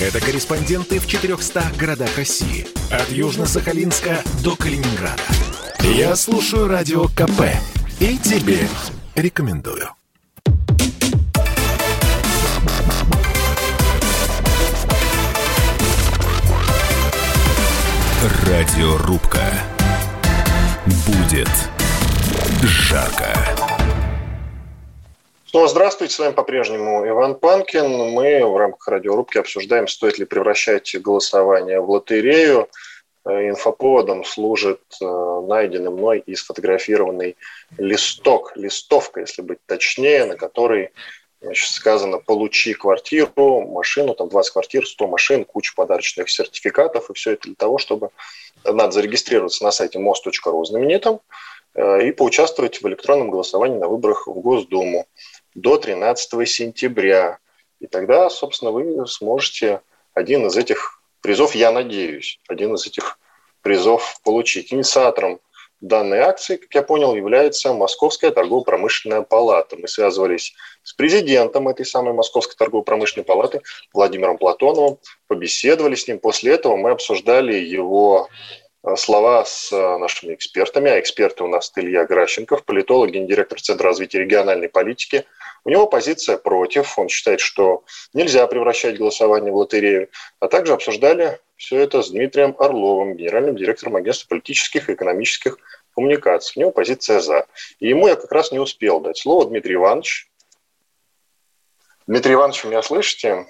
[0.00, 2.66] Это корреспонденты в 400 городах России.
[2.90, 5.22] От Южно-Сахалинска до Калининграда.
[5.80, 7.54] Я слушаю Радио КП.
[8.00, 8.58] И тебе
[9.14, 9.88] рекомендую.
[18.22, 19.40] Радиорубка.
[21.08, 21.48] Будет
[22.62, 23.34] жарко.
[25.44, 28.12] Снова здравствуйте, с вами по-прежнему Иван Панкин.
[28.12, 32.68] Мы в рамках радиорубки обсуждаем, стоит ли превращать голосование в лотерею.
[33.24, 37.36] Э, инфоповодом служит э, найденный мной и сфотографированный
[37.76, 40.92] листок, листовка, если быть точнее, на которой
[41.42, 47.32] значит, сказано «получи квартиру, машину, там 20 квартир, 100 машин, куча подарочных сертификатов», и все
[47.32, 48.10] это для того, чтобы
[48.64, 51.20] надо зарегистрироваться на сайте мост.ру знаменитом
[51.74, 55.06] э, и поучаствовать в электронном голосовании на выборах в Госдуму
[55.54, 57.38] до 13 сентября.
[57.80, 59.80] И тогда, собственно, вы сможете
[60.14, 63.18] один из этих призов, я надеюсь, один из этих
[63.62, 64.72] призов получить.
[64.72, 65.40] Инициатором
[65.80, 69.76] данной акции, как я понял, является Московская торгово-промышленная палата.
[69.76, 76.18] Мы связывались с президентом этой самой Московской торгово-промышленной палаты Владимиром Платоновым, побеседовали с ним.
[76.18, 78.28] После этого мы обсуждали его
[78.82, 83.88] э, слова с э, нашими экспертами, а эксперты у нас Илья Гращенков, политолог, гендиректор Центра
[83.88, 85.24] развития региональной политики.
[85.64, 90.08] У него позиция против, он считает, что нельзя превращать голосование в лотерею,
[90.40, 95.58] а также обсуждали все это с Дмитрием Орловым, генеральным директором агентства политических и экономических
[95.94, 96.54] коммуникаций.
[96.56, 97.46] У него позиция «за».
[97.78, 99.46] И ему я как раз не успел дать слово.
[99.46, 100.31] Дмитрий Иванович.
[102.06, 103.46] Дмитрий Иванович, меня слышите?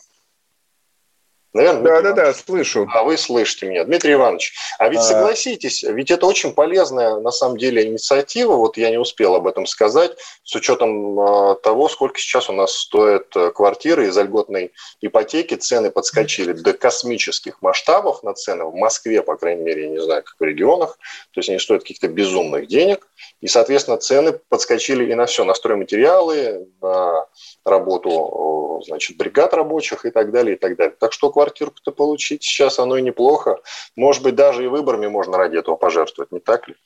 [1.54, 2.88] Наверное, да, да, да, слышу.
[2.94, 3.84] А вы слышите меня.
[3.84, 5.02] Дмитрий Иванович, а ведь а...
[5.02, 9.66] согласитесь, ведь это очень полезная на самом деле инициатива, вот я не успел об этом
[9.66, 10.12] сказать,
[10.44, 15.90] с учетом а, того, сколько сейчас у нас стоят э, квартиры из льготной ипотеки, цены
[15.90, 20.36] подскочили до космических масштабов на цены в Москве, по крайней мере, я не знаю, как
[20.38, 20.98] в регионах,
[21.32, 23.06] то есть они стоят каких-то безумных денег,
[23.42, 27.26] и, соответственно, цены подскочили и на все, на стройматериалы, на
[27.64, 30.96] работу значит, бригад рабочих и так далее, и так далее.
[30.98, 33.60] Так что квартирку-то получить сейчас оно и неплохо.
[33.96, 36.76] Может быть, даже и выборами можно ради этого пожертвовать, не так ли?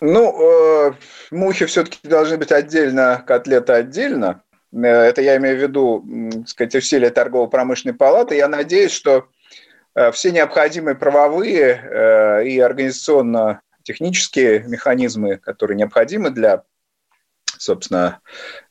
[0.00, 0.92] Ну, э,
[1.30, 4.42] мухи все-таки должны быть отдельно, котлеты отдельно.
[4.72, 8.36] Э, это я имею в виду, так сказать, усилия торгово-промышленной палаты.
[8.36, 9.28] Я надеюсь, что
[9.94, 16.64] э, все необходимые правовые э, и организационно технические механизмы, которые необходимы для
[17.58, 18.20] собственно,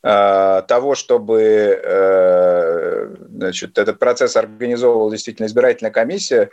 [0.03, 1.41] э, того, чтобы
[1.83, 6.49] э, значит, этот процесс организовывала действительно избирательная комиссия,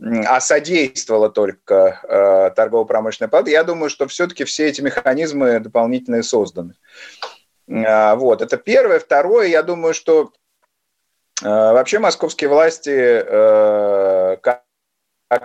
[0.00, 6.74] а содействовала только э, торгово-промышленная палата, я думаю, что все-таки все эти механизмы дополнительные созданы.
[7.66, 8.98] Вот, это первое.
[8.98, 10.32] Второе, я думаю, что
[11.42, 13.22] вообще московские власти,
[14.40, 14.62] как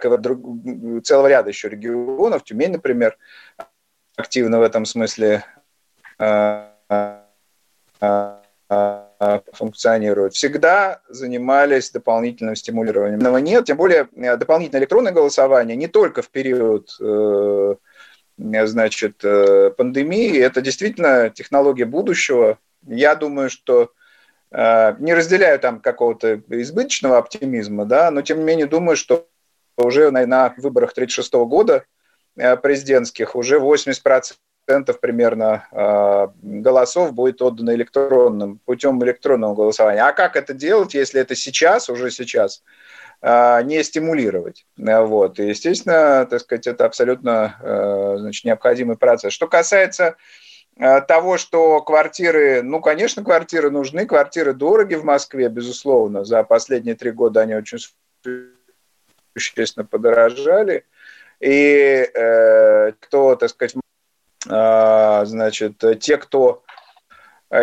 [0.05, 3.17] и в целого ряда еще регионов, Тюмень, например,
[4.15, 5.43] активно в этом смысле
[9.53, 13.19] функционируют, всегда занимались дополнительным стимулированием.
[13.19, 16.89] Но нет, тем более э, дополнительное электронное голосование не только в период
[18.35, 19.17] значит,
[19.77, 22.57] пандемии, это действительно технология будущего.
[22.85, 23.91] Я думаю, что
[24.51, 29.27] не разделяю там какого-то избыточного оптимизма, да, но тем не менее думаю, что
[29.77, 31.85] уже на, на выборах 1936 года
[32.37, 34.33] э, президентских уже 80%
[34.65, 40.01] примерно э, голосов будет отдано электронным, путем электронного голосования.
[40.01, 42.63] А как это делать, если это сейчас, уже сейчас,
[43.21, 44.65] э, не стимулировать?
[44.77, 45.39] Вот.
[45.39, 47.57] И, естественно, так сказать, это абсолютно
[48.19, 49.33] значит, необходимый процесс.
[49.33, 50.15] Что касается
[51.07, 56.25] того, что квартиры, ну, конечно, квартиры нужны, квартиры дороги в Москве, безусловно.
[56.25, 57.77] За последние три года они очень
[59.35, 60.85] существенно подорожали.
[61.39, 63.75] И э, кто, так сказать,
[64.45, 66.63] значит, те, кто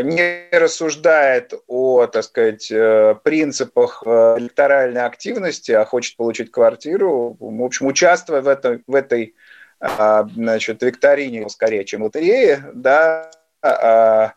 [0.03, 7.63] не рассуждает о, так сказать, э, принципах э, электоральной активности, а хочет получить квартиру, в
[7.63, 9.35] общем, участвуя в, этом, в этой
[9.81, 13.31] э, значит, викторине, скорее, чем лотерее, да,
[13.63, 14.33] а,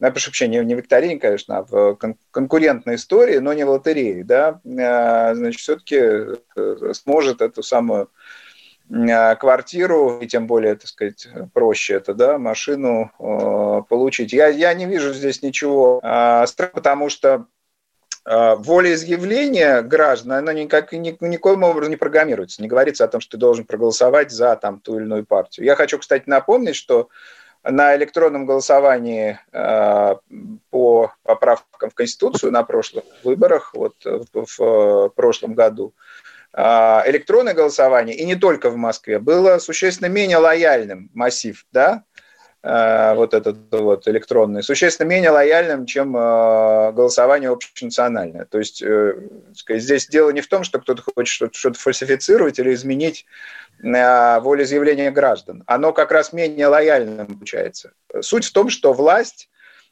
[0.00, 4.24] я прошу прощения, не викторине, конечно, а в кон- конкурентной истории, но не в лотерее,
[4.24, 8.08] да, а, значит, все-таки э, сможет эту самую а,
[8.88, 14.32] квартиру, и тем более, так сказать, проще это, да, машину э, получить.
[14.32, 17.46] Я, я не вижу здесь ничего, э, потому что
[18.24, 22.62] э, волеизъявление граждан, оно никак, ни, никоим образом не программируется.
[22.62, 25.66] Не говорится о том, что ты должен проголосовать за там, ту или иную партию.
[25.66, 27.10] Я хочу, кстати, напомнить, что
[27.64, 30.16] на электронном голосовании э,
[30.70, 36.00] по поправкам в Конституцию на прошлых выборах, вот в, в прошлом году, э,
[36.58, 42.04] электронное голосование, и не только в Москве, было существенно менее лояльным массив, да,
[42.62, 48.44] э, вот этот вот электронный, существенно менее лояльным, чем голосование общенациональное.
[48.44, 48.82] То есть
[49.68, 53.26] здесь дело не в том, что кто-то хочет что-то фальсифицировать или изменить
[53.82, 57.92] Э, волеизъявления граждан, оно как раз менее лояльным получается.
[58.20, 59.48] Суть в том, что власть,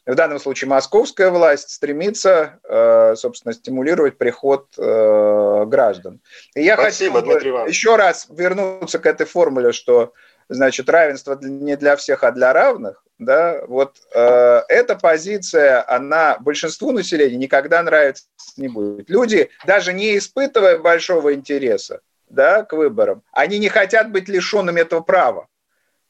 [0.06, 6.20] в данном случае московская власть, стремится, э, собственно, стимулировать приход э, граждан.
[6.54, 10.12] И я Спасибо, хотел еще раз вернуться к этой формуле, что
[10.48, 16.92] значит, равенство не для всех, а для равных, да, вот э, эта позиция, она большинству
[16.92, 19.10] населения никогда нравиться не будет.
[19.10, 25.00] Люди, даже не испытывая большого интереса, да, к выборам, они не хотят быть лишенными этого
[25.00, 25.48] права.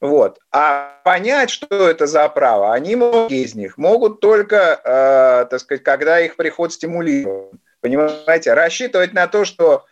[0.01, 0.39] Вот.
[0.53, 5.83] А понять, что это за право, они, многие из них, могут только, э, так сказать,
[5.83, 7.59] когда их приход стимулирован.
[7.81, 9.85] Понимаете, рассчитывать на то, что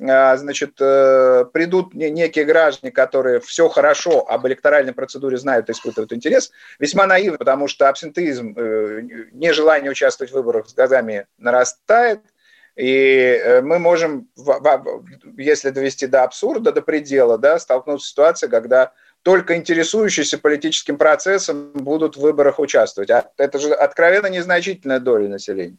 [0.00, 6.12] э, значит, э, придут некие граждане, которые все хорошо об электоральной процедуре знают и испытывают
[6.12, 12.20] интерес, весьма наивно, потому что абсентеизм, э, нежелание участвовать в выборах с годами нарастает,
[12.74, 14.28] И э, мы можем,
[15.36, 21.70] если довести до абсурда, до предела, да, столкнуться с ситуацией, когда только интересующиеся политическим процессом
[21.74, 23.10] будут в выборах участвовать.
[23.10, 25.76] А это же откровенно незначительная доля населения.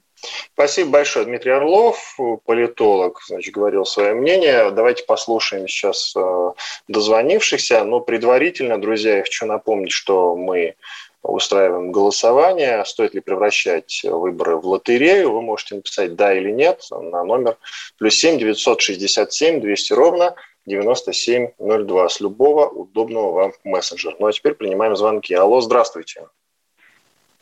[0.54, 4.72] Спасибо большое, Дмитрий Орлов, политолог, значит, говорил свое мнение.
[4.72, 6.52] Давайте послушаем сейчас э,
[6.88, 7.84] дозвонившихся.
[7.84, 10.76] Но предварительно, друзья, я хочу напомнить, что мы
[11.24, 15.32] устраиваем голосование, стоит ли превращать выборы в лотерею.
[15.32, 17.58] Вы можете написать «да» или «нет» на номер
[17.98, 24.16] плюс 7 967 200 ровно 9702 с любого удобного вам мессенджера.
[24.20, 25.34] Ну а теперь принимаем звонки.
[25.34, 26.28] Алло, здравствуйте.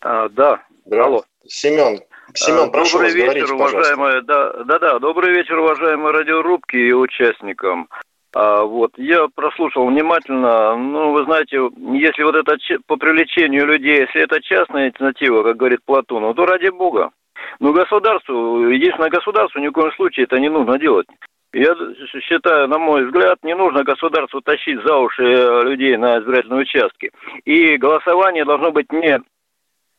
[0.01, 1.01] А, да, Здравствуйте.
[1.01, 1.23] алло.
[1.47, 1.99] Семен,
[2.33, 6.75] Семен, а, прошу добрый вас, вечер, говорите, уважаемые, да, да, да, добрый вечер, уважаемые радиорубки
[6.75, 7.87] и участникам.
[8.33, 12.55] А, вот, я прослушал внимательно, ну, вы знаете, если вот это
[12.87, 17.11] по привлечению людей, если это частная инициатива, как говорит Платон, ну, то ради бога.
[17.59, 21.07] Но государству, единственное государству ни в коем случае это не нужно делать.
[21.53, 21.75] Я
[22.21, 27.11] считаю, на мой взгляд, не нужно государству тащить за уши э, людей на избирательные участки.
[27.43, 29.19] И голосование должно быть не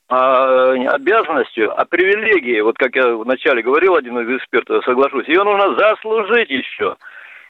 [0.09, 2.63] а, обязанностью, а привилегией.
[2.63, 6.97] Вот как я вначале говорил, один из экспертов, соглашусь, ее нужно заслужить еще.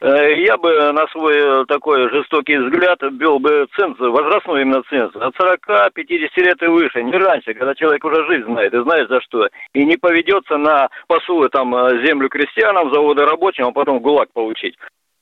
[0.02, 5.32] Э, я бы на свой такой жестокий взгляд ввел бы ценз, возрастной именно ценз, от
[5.36, 9.46] 40-50 лет и выше, не раньше, когда человек уже жизнь знает и знает за что,
[9.72, 14.74] и не поведется на посулы там э, землю крестьянам, заводы рабочим, а потом ГУЛАГ получить.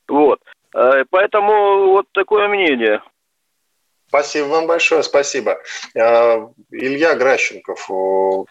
[0.09, 0.41] Вот.
[0.75, 3.03] Э, поэтому вот такое мнение.
[4.11, 5.61] Спасибо вам большое, спасибо.
[5.97, 7.89] А, Илья Гращенков,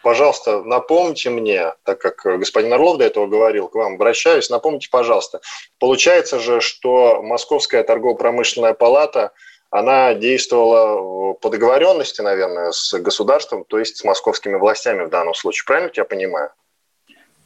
[0.02, 5.42] пожалуйста, напомните мне, так как господин Орлов до этого говорил, к вам обращаюсь, напомните, пожалуйста,
[5.78, 9.32] получается же, что Московская торгово-промышленная палата,
[9.70, 15.66] она действовала по договоренности, наверное, с государством, то есть с московскими властями в данном случае,
[15.66, 16.52] правильно я понимаю?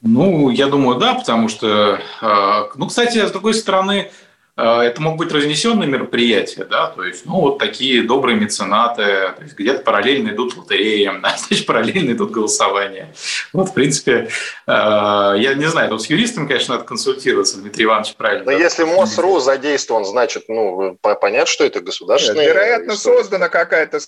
[0.04, 4.12] Ну, я думаю, да, потому что, а, ну, кстати, с другой стороны,
[4.56, 9.04] это могут быть разнесенные мероприятия, да, то есть, ну, вот такие добрые меценаты,
[9.36, 13.13] то есть где-то параллельно идут лотереи, значит, параллельно идут голосования.
[13.52, 14.30] Вот, в принципе,
[14.68, 18.46] а, я не знаю, с юристом, конечно, надо консультироваться, Дмитрий Иванович правильно.
[18.46, 22.48] Но да, если МОСРУ задействован, значит, ну, понятно, что это государственная...
[22.48, 24.00] Вероятно, создана какая-то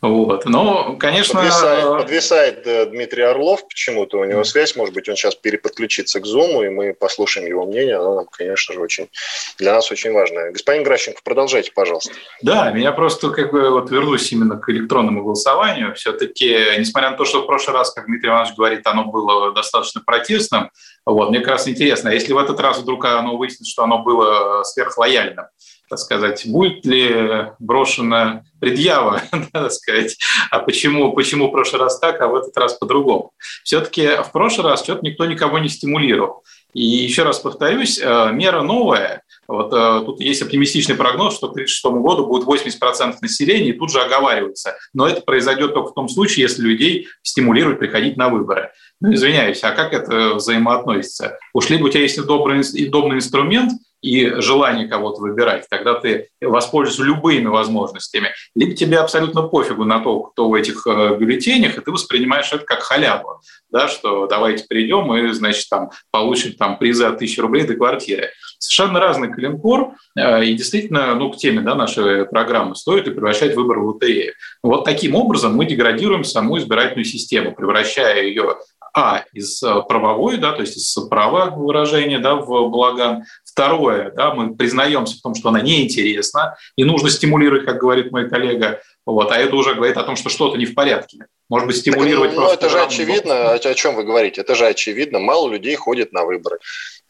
[0.00, 0.46] вот.
[0.46, 1.40] Но, конечно...
[1.40, 6.24] Подвисает, подвисает э, Дмитрий Орлов почему-то, у него связь, может быть, он сейчас переподключится к
[6.24, 9.10] Zoom, и мы послушаем его мнение, оно нам, конечно же, очень,
[9.58, 10.52] для нас очень важное.
[10.52, 12.12] Господин Гращенко, продолжайте, пожалуйста.
[12.40, 15.94] Да, меня просто как бы вот вернусь именно к электронному голосованию.
[15.94, 20.00] Все-таки, несмотря на то, что в прошлый раз, как Дмитрий Иванович говорит, оно было достаточно
[20.00, 20.70] протестным,
[21.04, 23.98] вот, мне как раз интересно, а если в этот раз вдруг оно выяснится, что оно
[23.98, 25.46] было сверхлояльным,
[25.90, 29.22] так сказать, будет ли брошена предъява,
[29.52, 30.16] так сказать,
[30.50, 33.32] а почему, почему в прошлый раз так, а в этот раз по-другому.
[33.64, 36.44] Все-таки в прошлый раз что-то никто никого не стимулировал.
[36.72, 39.24] И еще раз повторюсь, э, мера новая.
[39.48, 43.90] Вот э, тут есть оптимистичный прогноз, что к 1936 году будет 80% населения, и тут
[43.90, 44.76] же оговаривается.
[44.94, 48.70] Но это произойдет только в том случае, если людей стимулировать приходить на выборы.
[49.00, 51.38] Ну, извиняюсь, а как это взаимоотносится?
[51.52, 57.04] Уж либо у тебя есть удобный, удобный инструмент– и желание кого-то выбирать, тогда ты воспользуешься
[57.04, 58.30] любыми возможностями.
[58.54, 62.64] Либо тебе абсолютно пофигу на то, кто в этих э, бюллетенях, и ты воспринимаешь это
[62.64, 67.66] как халяву, да, что давайте придем и, значит, там, получим там, призы от тысячи рублей
[67.66, 68.30] до квартиры.
[68.58, 73.54] Совершенно разный калинкор, э, и действительно, ну, к теме да, нашей программы стоит и превращать
[73.54, 74.34] выбор в лотерею.
[74.62, 78.56] Вот таким образом мы деградируем саму избирательную систему, превращая ее
[78.92, 83.24] а, из э, правовой, да, то есть из права выражения да, в благан.
[83.60, 88.26] Второе, да, мы признаемся в том, что она неинтересна, и нужно стимулировать, как говорит мой
[88.26, 88.80] коллега,
[89.12, 91.26] вот, а это уже говорит о том, что что-то не в порядке.
[91.48, 92.66] Может быть, стимулировать так, ну, просто...
[92.66, 96.24] Это же очевидно, о, о чем вы говорите, это же очевидно, мало людей ходит на
[96.24, 96.58] выборы.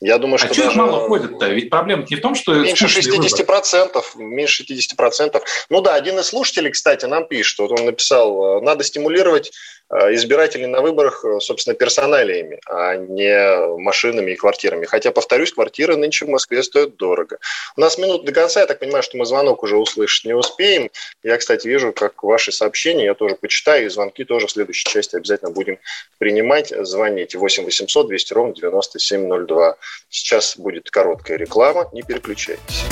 [0.00, 0.78] Я думаю, а что, а даже...
[0.78, 1.48] мало ходит-то?
[1.48, 2.54] Ведь проблема не в том, что...
[2.54, 5.42] Меньше 60%, процентов, меньше 60%.
[5.68, 9.52] Ну да, один из слушателей, кстати, нам пишет, вот он написал, э, надо стимулировать
[9.92, 14.84] Э, избирателей на выборах, э, собственно, персоналиями, а не машинами и квартирами.
[14.84, 17.38] Хотя, повторюсь, квартиры нынче в Москве стоят дорого.
[17.76, 20.90] У нас минут до конца, я так понимаю, что мы звонок уже услышать не успеем.
[21.24, 25.16] Я, кстати, вижу, как ваши сообщения, я тоже почитаю, и звонки тоже в следующей части
[25.16, 25.78] обязательно будем
[26.18, 26.72] принимать.
[26.80, 29.76] Звоните 8 800 200 ровно 9702.
[30.08, 32.84] Сейчас будет короткая реклама, не переключайтесь.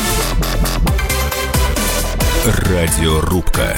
[2.71, 3.77] Радиорубка.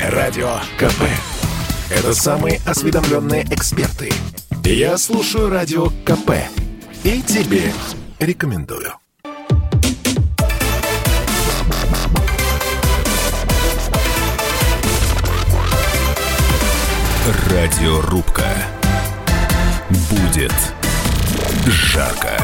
[0.00, 1.02] Радио КП.
[1.90, 4.10] Это самые осведомленные эксперты.
[4.64, 6.32] Я слушаю Радио КП.
[7.04, 7.72] И тебе
[8.18, 8.92] рекомендую.
[17.28, 18.46] Радиорубка.
[20.10, 20.52] Будет
[21.66, 22.38] жарко.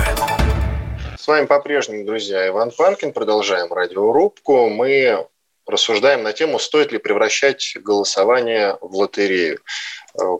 [1.18, 3.14] С вами по-прежнему, друзья, Иван Панкин.
[3.14, 4.68] Продолжаем радиорубку.
[4.68, 5.26] Мы
[5.66, 9.60] рассуждаем на тему, стоит ли превращать голосование в лотерею.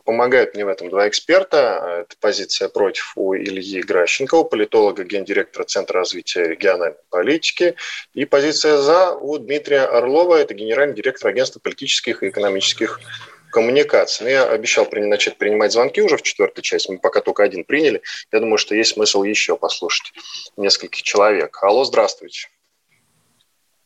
[0.05, 2.03] Помогают мне в этом два эксперта.
[2.03, 7.77] Это позиция против у Ильи Гращенкова, политолога, гендиректора Центра развития региональной политики.
[8.13, 13.01] И позиция за у Дмитрия Орлова, это генеральный директор агентства политических и экономических
[13.55, 14.25] коммуникаций.
[14.25, 18.03] Но я обещал начать принимать звонки уже в четвертой части, мы пока только один приняли.
[18.33, 20.13] Я думаю, что есть смысл еще послушать
[20.57, 21.57] нескольких человек.
[21.63, 22.49] Алло, здравствуйте.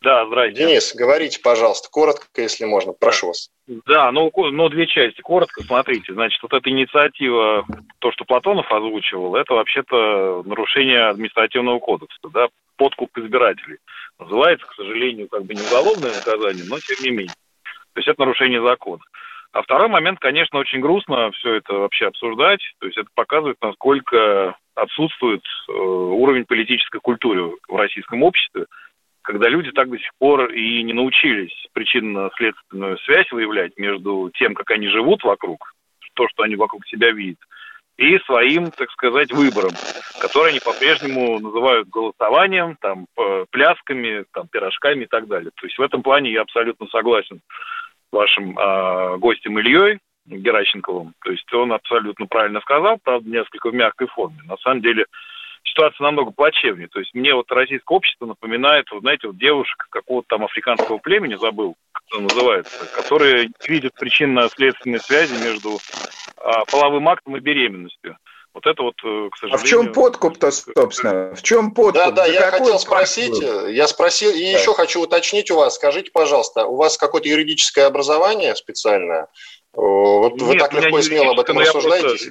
[0.00, 0.66] Да, здравствуйте.
[0.66, 3.50] Денис, говорите, пожалуйста, коротко, если можно, прошу вас.
[3.66, 5.20] Да, ну, ну две части.
[5.20, 7.66] Коротко, смотрите, значит, вот эта инициатива,
[7.98, 13.78] то, что Платонов озвучивал, это вообще-то нарушение административного кодекса, да, подкуп избирателей.
[14.18, 17.34] Называется, к сожалению, как бы не уголовное наказание, но тем не менее.
[17.92, 19.02] То есть это нарушение закона.
[19.52, 22.60] А второй момент, конечно, очень грустно все это вообще обсуждать.
[22.78, 28.66] То есть это показывает, насколько отсутствует э, уровень политической культуры в российском обществе
[29.28, 34.70] когда люди так до сих пор и не научились причинно-следственную связь выявлять между тем, как
[34.70, 35.74] они живут вокруг,
[36.14, 37.38] то, что они вокруг себя видят,
[37.98, 39.72] и своим, так сказать, выбором,
[40.22, 43.06] который они по-прежнему называют голосованием, там,
[43.50, 45.50] плясками, там, пирожками и так далее.
[45.56, 47.40] То есть в этом плане я абсолютно согласен
[48.12, 51.14] вашим э, гостем Ильей Геращенковым.
[51.24, 54.38] То есть он абсолютно правильно сказал, правда, несколько в мягкой форме.
[54.46, 55.06] На самом деле
[55.64, 56.88] ситуация намного плачевнее.
[56.88, 61.34] То есть мне вот российское общество напоминает, вот знаете, вот девушек какого-то там африканского племени,
[61.34, 65.78] забыл, как это называется, которые видят причинно-следственные связи между
[66.36, 68.16] а, половым актом и беременностью.
[68.58, 69.54] Вот это вот, э, к сожалению...
[69.54, 71.32] А в чем подкуп-то, собственно?
[71.32, 71.94] В чем подкуп?
[71.94, 73.68] Да, да, За я хотел спросить, был?
[73.68, 74.58] я спросил, и да.
[74.58, 79.28] еще хочу уточнить у вас, скажите, пожалуйста, у вас какое-то юридическое образование специальное?
[79.72, 82.08] Вот Нет, вы так легко и смело об этом рассуждаете?
[82.08, 82.30] Просто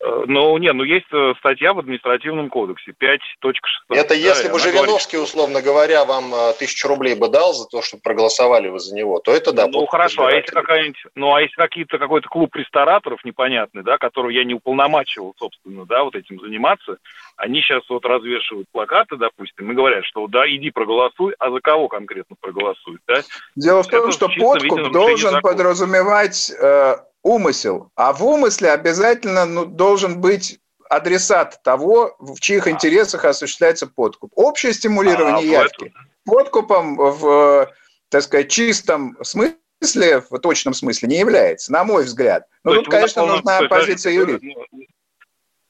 [0.00, 3.52] ну, не, ну есть э, статья в административном кодексе 5.16.
[3.90, 7.82] Это если бы Жириновский, говорит, условно говоря, вам э, тысячу рублей бы дал за то,
[7.82, 9.66] что проголосовали вы за него, то это да.
[9.66, 14.34] Ну, хорошо, а если какая-нибудь, ну, а если какие-то какой-то клуб рестораторов непонятный, да, который
[14.34, 16.98] я не уполномачивал, собственно, да, вот этим заниматься,
[17.36, 21.88] они сейчас вот развешивают плакаты, допустим, и говорят, что да, иди проголосуй, а за кого
[21.88, 23.22] конкретно проголосуй, да?
[23.56, 27.90] Дело в том, это что подкуп должен подразумевать э, умысел.
[27.96, 32.70] А в умысле обязательно ну, должен быть адресат того, в чьих а.
[32.70, 34.32] интересах осуществляется подкуп.
[34.34, 35.92] Общее стимулирование а, явки.
[36.24, 37.70] Подкупом в,
[38.08, 42.44] так сказать, чистом смысле, в точном смысле, не является, на мой взгляд.
[42.64, 43.36] Но тут, конечно, полном...
[43.36, 44.46] нужна позиция юриста.
[44.46, 44.84] Ну,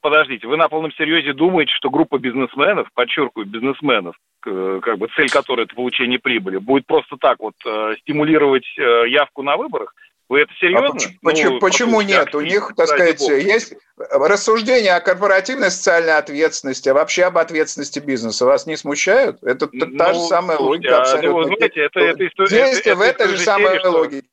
[0.01, 5.65] подождите, вы на полном серьезе думаете, что группа бизнесменов, подчеркиваю, бизнесменов, как бы цель которой
[5.65, 9.95] это получение прибыли, будет просто так вот э, стимулировать э, явку на выборах?
[10.29, 10.89] Вы это серьезно?
[10.89, 12.35] А почему, ну, почему нет?
[12.35, 13.31] У них, так сказать, Бог.
[13.31, 18.45] есть рассуждения о корпоративной социальной ответственности, а вообще об ответственности бизнеса.
[18.45, 19.43] Вас не смущают?
[19.43, 21.31] Это ну, та же самая слушайте, логика абсолютно.
[21.31, 24.29] А, ну, знаете, это, это история, Действие это, в этой же самой логике.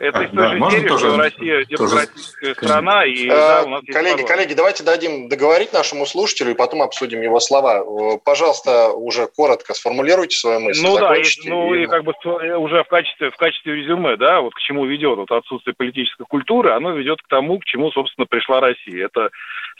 [0.00, 2.66] Это из той да, же серии, тоже, что Россия демократическая тоже...
[2.66, 3.04] страна.
[3.04, 7.20] И, а, да, у нас коллеги, коллеги, давайте дадим договорить нашему слушателю и потом обсудим
[7.20, 7.84] его слова.
[8.24, 10.82] Пожалуйста, уже коротко сформулируйте свою мысль.
[10.82, 12.14] Ну да, и, ну и как бы
[12.56, 16.72] уже в качестве, в качестве резюме, да, вот к чему ведет вот отсутствие политической культуры,
[16.72, 19.04] оно ведет к тому, к чему, собственно, пришла Россия.
[19.04, 19.28] Это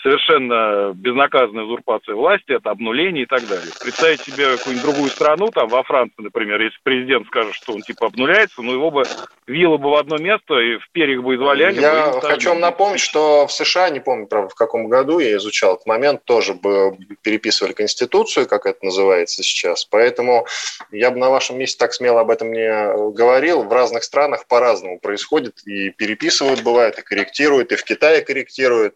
[0.02, 3.70] совершенно безнаказанная узурпация власти, это обнуление и так далее.
[3.80, 8.06] Представить себе какую-нибудь другую страну, там во Франции, например, если президент скажет, что он типа
[8.06, 9.04] обнуляется, ну его бы
[9.46, 11.80] вило бы в одно место и в перьях бы изваляли.
[11.80, 15.36] Я бы, хочу вам напомнить, что в США, не помню, правда, в каком году я
[15.36, 19.84] изучал этот момент, тоже бы переписывали Конституцию, как это называется сейчас.
[19.84, 20.46] Поэтому
[20.92, 23.64] я бы на вашем месте так смело об этом не говорил.
[23.64, 25.60] В разных странах по-разному происходит.
[25.66, 28.94] И переписывают бывает, и корректируют, и в Китае корректируют.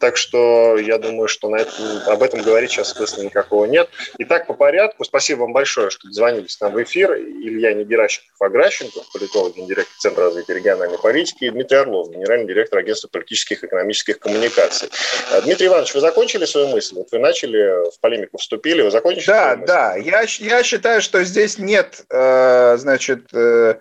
[0.00, 1.74] Так что я думаю, что на этом,
[2.06, 3.90] об этом говорить сейчас смысла никакого нет.
[4.16, 5.04] Итак, по порядку.
[5.04, 7.14] Спасибо вам большое, что дозвонились нам в эфир.
[7.16, 13.08] Илья Негеращенков Агращенко, политолог, гендиректор Центра развития региональной политики, и Дмитрий Орлов, генеральный директор агентства
[13.08, 14.88] политических и экономических коммуникаций.
[15.32, 16.94] А, Дмитрий Иванович, вы закончили свою мысль?
[16.94, 19.96] Вот вы начали, в полемику вступили, вы закончили Да, да.
[19.96, 23.74] Я, я считаю, что здесь нет, э, значит, э,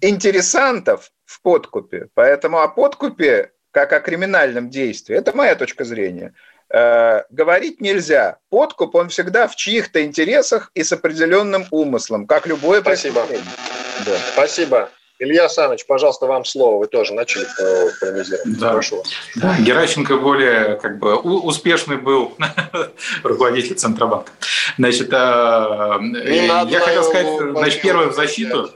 [0.00, 2.08] интересантов в подкупе.
[2.14, 5.14] Поэтому о подкупе как о криминальном действии.
[5.14, 6.32] Это моя точка зрения.
[6.70, 8.38] Э, говорить нельзя.
[8.48, 13.26] Подкуп, он всегда в чьих-то интересах и с определенным умыслом, как любое Спасибо.
[14.06, 14.12] Да.
[14.32, 14.88] Спасибо.
[15.18, 16.78] Илья Саныч, пожалуйста, вам слово.
[16.78, 17.44] Вы тоже начали
[18.00, 18.58] полемизировать.
[18.58, 18.72] Да.
[18.72, 19.08] Прошу вас.
[19.34, 22.34] Да, Геращенко более как бы успешный был
[23.24, 24.32] руководитель Центробанка.
[24.78, 25.98] Значит, э,
[26.70, 27.26] я хотел сказать,
[27.58, 28.70] значит, первое в защиту.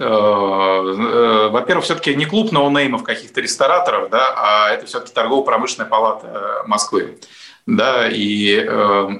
[0.00, 7.18] Во-первых, все-таки не клуб ноунеймов каких-то рестораторов, да, а это все-таки торгово-промышленная палата Москвы.
[7.66, 8.66] Да, и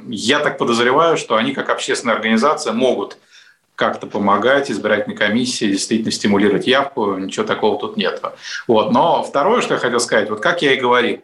[0.09, 3.19] я так подозреваю, что они как общественная организация могут
[3.81, 8.23] как-то помогать избирательной комиссии, действительно стимулировать явку, ничего такого тут нет.
[8.67, 8.93] Вот.
[8.93, 11.21] Но второе, что я хотел сказать, вот как я и говорил,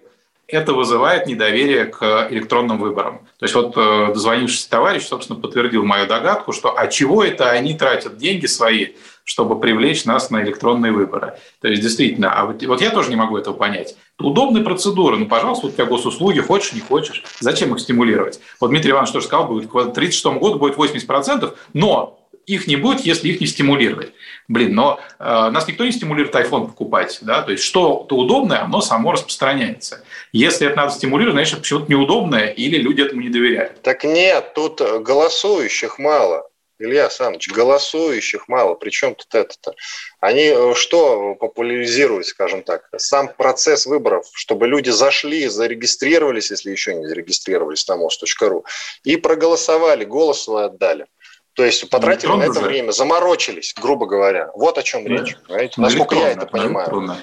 [0.49, 3.19] это вызывает недоверие к электронным выборам.
[3.39, 7.75] То есть вот э, дозвонившийся товарищ, собственно, подтвердил мою догадку, что а чего это они
[7.75, 8.95] тратят деньги свои,
[9.27, 11.37] чтобы привлечь нас на электронные выборы.
[11.61, 13.97] То есть действительно, а вот, вот я тоже не могу этого понять.
[14.21, 18.39] Удобная процедура, ну, пожалуйста, у тебя госуслуги, хочешь, не хочешь, зачем их стимулировать?
[18.61, 23.01] Вот Дмитрий Иванович тоже сказал, будет к 1936 году будет 80%, но их не будет,
[23.01, 24.13] если их не стимулировать.
[24.47, 28.81] Блин, но э, нас никто не стимулирует iPhone покупать, да, то есть что-то удобное, оно
[28.81, 30.05] само распространяется.
[30.33, 33.83] Если это надо стимулировать, значит, почему-то неудобное или люди этому не доверяют.
[33.83, 36.49] Так нет, тут голосующих мало.
[36.79, 38.75] Илья Саныч, голосующих мало.
[38.75, 39.75] Причем тут это-то?
[40.21, 42.89] Они э, что популяризируют, скажем так?
[42.97, 48.65] Сам процесс выборов, чтобы люди зашли, зарегистрировались, если еще не зарегистрировались на мост.ру,
[49.05, 51.07] и проголосовали, голос свой отдали.
[51.55, 54.51] То есть потратили на это время, заморочились, грубо говоря.
[54.55, 55.11] Вот о чем да.
[55.11, 55.37] речь.
[55.47, 55.81] Понимаете?
[55.81, 56.87] Насколько я это понимаю.
[56.89, 57.19] Электронно,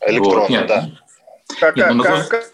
[0.00, 0.90] электронно вот, да.
[1.60, 2.44] Какая, нет, ну, какая,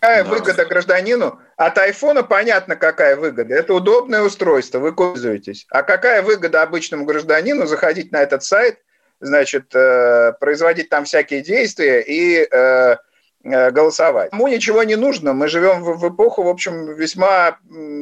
[0.00, 0.30] какая да.
[0.30, 1.38] выгода гражданину?
[1.56, 3.54] От айфона понятно, какая выгода.
[3.54, 5.66] Это удобное устройство, вы пользуетесь.
[5.70, 8.78] А какая выгода обычному гражданину заходить на этот сайт,
[9.20, 12.96] значит, э, производить там всякие действия и э,
[13.44, 14.32] голосовать.
[14.32, 15.32] Ему ничего не нужно.
[15.32, 17.58] Мы живем в, эпоху, в общем, весьма,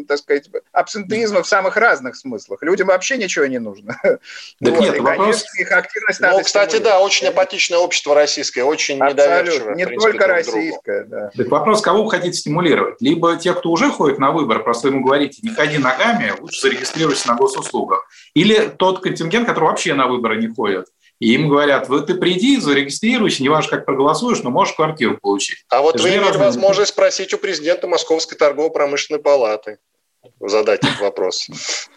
[0.09, 2.63] так сказать, абсентеизма в самых разных смыслах.
[2.63, 3.97] Людям вообще ничего не нужно.
[4.03, 4.21] Так
[4.61, 4.81] вот.
[4.81, 5.45] нет, и, вопрос...
[5.59, 9.75] их активность ну, надо кстати, да, очень апатичное общество российское, очень недоверчивое.
[9.75, 11.31] Не принципе, только российское, да.
[11.37, 13.01] Так вопрос, кого вы хотите стимулировать?
[13.01, 17.29] Либо те, кто уже ходит на выбор, просто ему говорите, не ходи ногами, лучше зарегистрируйся
[17.29, 18.07] на госуслугах.
[18.35, 20.87] Или тот контингент, который вообще на выборы не ходит.
[21.23, 25.65] И им говорят, вы ты приди, зарегистрируйся, не важно, как проголосуешь, но можешь квартиру получить.
[25.69, 29.79] А вот вы имели возможность спросить у президента Московской торгово-промышленной палаты
[30.41, 31.47] задать этот вопрос.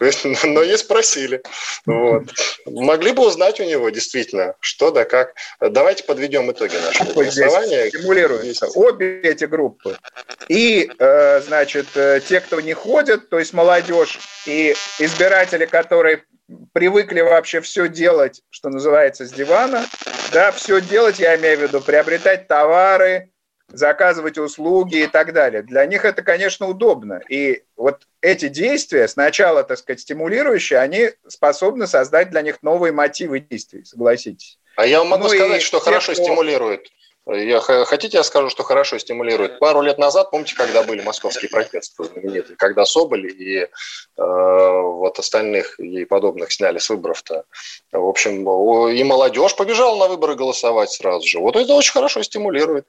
[0.44, 1.42] Но не спросили.
[1.84, 2.24] Вот.
[2.66, 5.34] Могли бы узнать у него действительно, что да как.
[5.60, 7.88] Давайте подведем итоги нашего голосования.
[7.88, 9.98] Стимулируются обе эти группы.
[10.48, 16.24] И, э, значит, э, те, кто не ходят, то есть молодежь и избиратели, которые
[16.72, 19.84] привыкли вообще все делать, что называется, с дивана,
[20.32, 23.30] да, все делать, я имею в виду, приобретать товары,
[23.78, 25.62] заказывать услуги и так далее.
[25.62, 27.20] Для них это, конечно, удобно.
[27.28, 33.40] И вот эти действия, сначала, так сказать, стимулирующие, они способны создать для них новые мотивы
[33.40, 34.58] действий, согласитесь.
[34.76, 36.22] А я вам могу ну сказать, что хорошо кто...
[36.22, 36.90] стимулирует.
[37.28, 39.58] Я, хотите, я скажу, что хорошо стимулирует?
[39.58, 43.68] Пару лет назад, помните, когда были московские протесты знаменитые, когда Соболь и э,
[44.16, 47.44] вот остальных ей подобных сняли с выборов-то.
[47.90, 48.48] В общем,
[48.90, 51.40] и молодежь побежала на выборы голосовать сразу же.
[51.40, 52.86] Вот это очень хорошо стимулирует.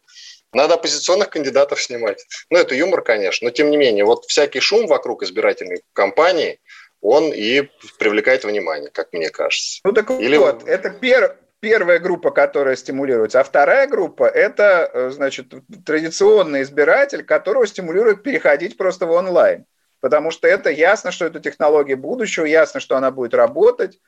[0.53, 2.25] Надо оппозиционных кандидатов снимать.
[2.49, 6.59] Ну, это юмор, конечно, но тем не менее, вот всякий шум вокруг избирательной кампании,
[7.01, 7.69] он и
[7.99, 9.81] привлекает внимание, как мне кажется.
[9.83, 10.37] Ну так Или...
[10.37, 15.53] вот, это первое первая группа, которая стимулируется, а вторая группа– это, э, значит,
[15.85, 19.65] традиционный избиратель, которого стимулирует переходить просто в онлайн.
[19.99, 23.99] Потому что это ясно, что это технология будущего, ясно, что она будет работать,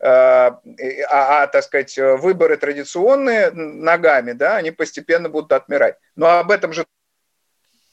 [0.00, 0.60] а,
[1.10, 5.96] а, так сказать, выборы традиционные ногами, да, они постепенно будут отмирать.
[6.16, 6.86] Но об этом же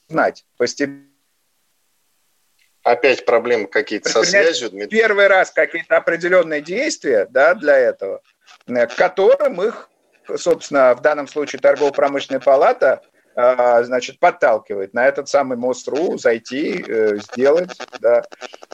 [0.08, 1.04] знать постепенно.
[2.82, 4.96] Опять проблемы какие-то со связью, Дмитрий?
[4.96, 8.20] Первый раз какие-то определенные действия да, для этого–
[8.68, 9.88] Э, к которым их,
[10.36, 17.18] собственно, в данном случае торгово-промышленная палата э, значит, подталкивает на этот самый мост.ру, зайти, э,
[17.18, 17.76] сделать.
[18.00, 18.22] Да.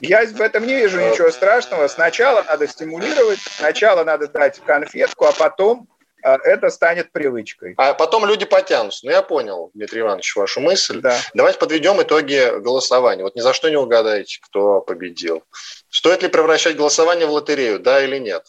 [0.00, 1.88] Я в этом не вижу ничего страшного.
[1.88, 5.88] Сначала надо стимулировать, сначала надо дать конфетку, а потом
[6.22, 7.74] это станет привычкой.
[7.76, 9.04] А потом люди потянутся.
[9.06, 11.00] Ну, я понял, Дмитрий Иванович, вашу мысль.
[11.00, 11.18] Да.
[11.34, 13.24] Давайте подведем итоги голосования.
[13.24, 15.42] Вот ни за что не угадаете, кто победил.
[15.90, 18.46] Стоит ли превращать голосование в лотерею, да или нет?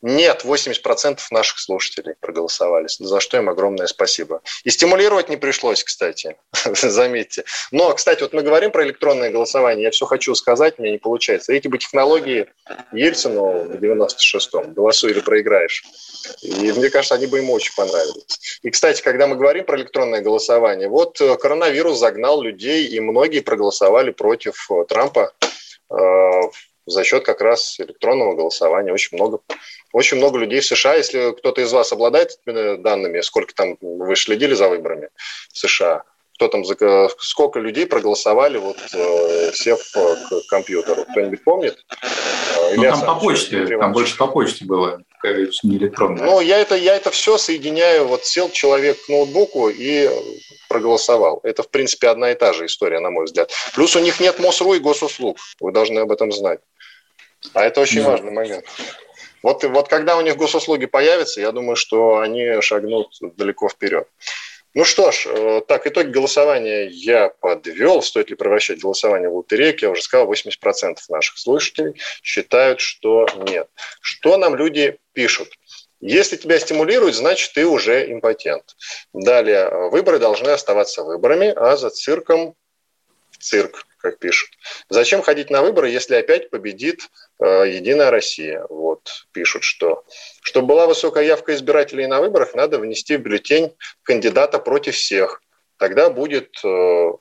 [0.00, 4.42] Нет, 80% наших слушателей проголосовали, за что им огромное спасибо.
[4.62, 7.44] И стимулировать не пришлось, кстати, заметьте.
[7.72, 11.52] Но, кстати, вот мы говорим про электронное голосование, я все хочу сказать, меня не получается.
[11.52, 12.46] Эти бы технологии
[12.92, 15.82] Ельцину в 96-м, голосуй или проиграешь.
[16.42, 18.60] И мне кажется, они бы ему очень понравились.
[18.62, 23.40] И, кстати, когда мы говорим про электронное голосование, вот э, коронавирус загнал людей, и многие
[23.40, 25.32] проголосовали против э, Трампа
[25.90, 25.94] э,
[26.88, 28.92] за счет как раз электронного голосования.
[28.92, 29.40] Очень много
[29.92, 34.54] очень много людей в США, если кто-то из вас обладает данными, сколько там вы следили
[34.54, 35.08] за выборами
[35.52, 36.02] в США,
[36.34, 36.62] кто там,
[37.18, 38.78] сколько людей проголосовали, вот
[39.54, 41.04] сев к компьютеру.
[41.10, 41.78] Кто-нибудь помнит?
[42.76, 45.00] Ну, там по почте, там больше по почте было,
[45.62, 46.22] не электронно.
[46.22, 50.08] Ну, я это, я это все соединяю, вот сел человек к ноутбуку и
[50.68, 51.40] проголосовал.
[51.42, 53.50] Это, в принципе, одна и та же история, на мой взгляд.
[53.74, 55.38] Плюс у них нет МОСРУ и госуслуг.
[55.60, 56.60] Вы должны об этом знать.
[57.54, 58.10] А это очень да.
[58.10, 58.64] важный момент.
[59.42, 64.08] Вот, вот когда у них госуслуги появятся, я думаю, что они шагнут далеко вперед.
[64.74, 68.02] Ну что ж, э, так, итоги голосования я подвел.
[68.02, 69.86] Стоит ли превращать голосование в лотерейку?
[69.86, 73.68] Я уже сказал, 80% наших слушателей считают, что нет.
[74.00, 75.48] Что нам люди пишут?
[76.00, 78.76] Если тебя стимулируют, значит, ты уже импотент.
[79.12, 82.54] Далее, выборы должны оставаться выборами, а за цирком
[83.40, 84.50] цирк, как пишут.
[84.88, 88.64] Зачем ходить на выборы, если опять победит э, Единая Россия?
[88.68, 90.04] Вот пишут, что
[90.42, 95.42] чтобы была высокая явка избирателей на выборах, надо внести в бюллетень кандидата против всех.
[95.76, 97.12] Тогда будет, э,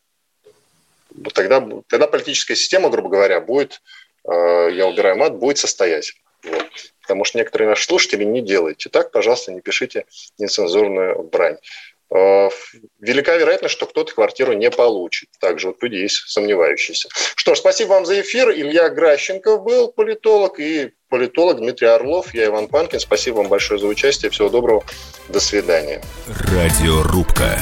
[1.34, 3.82] тогда, тогда политическая система, грубо говоря, будет,
[4.24, 6.14] э, я убираю мат, будет состоять.
[6.44, 6.68] Вот.
[7.02, 8.86] Потому что некоторые наши слушатели не делают.
[8.92, 10.06] Так, пожалуйста, не пишите
[10.38, 11.58] нецензурную брань.
[12.10, 12.50] Э,
[13.00, 15.30] велика вероятность, что кто-то квартиру не получит.
[15.40, 17.10] Также вот люди есть сомневающиеся.
[17.36, 18.50] Что ж, спасибо вам за эфир.
[18.52, 22.34] Илья Гращенко был политолог и политолог Дмитрий Орлов.
[22.34, 23.00] Я Иван Панкин.
[23.00, 24.32] Спасибо вам большое за участие.
[24.32, 24.84] Всего доброго.
[25.28, 26.02] До свидания.
[26.28, 27.60] Радиорубка.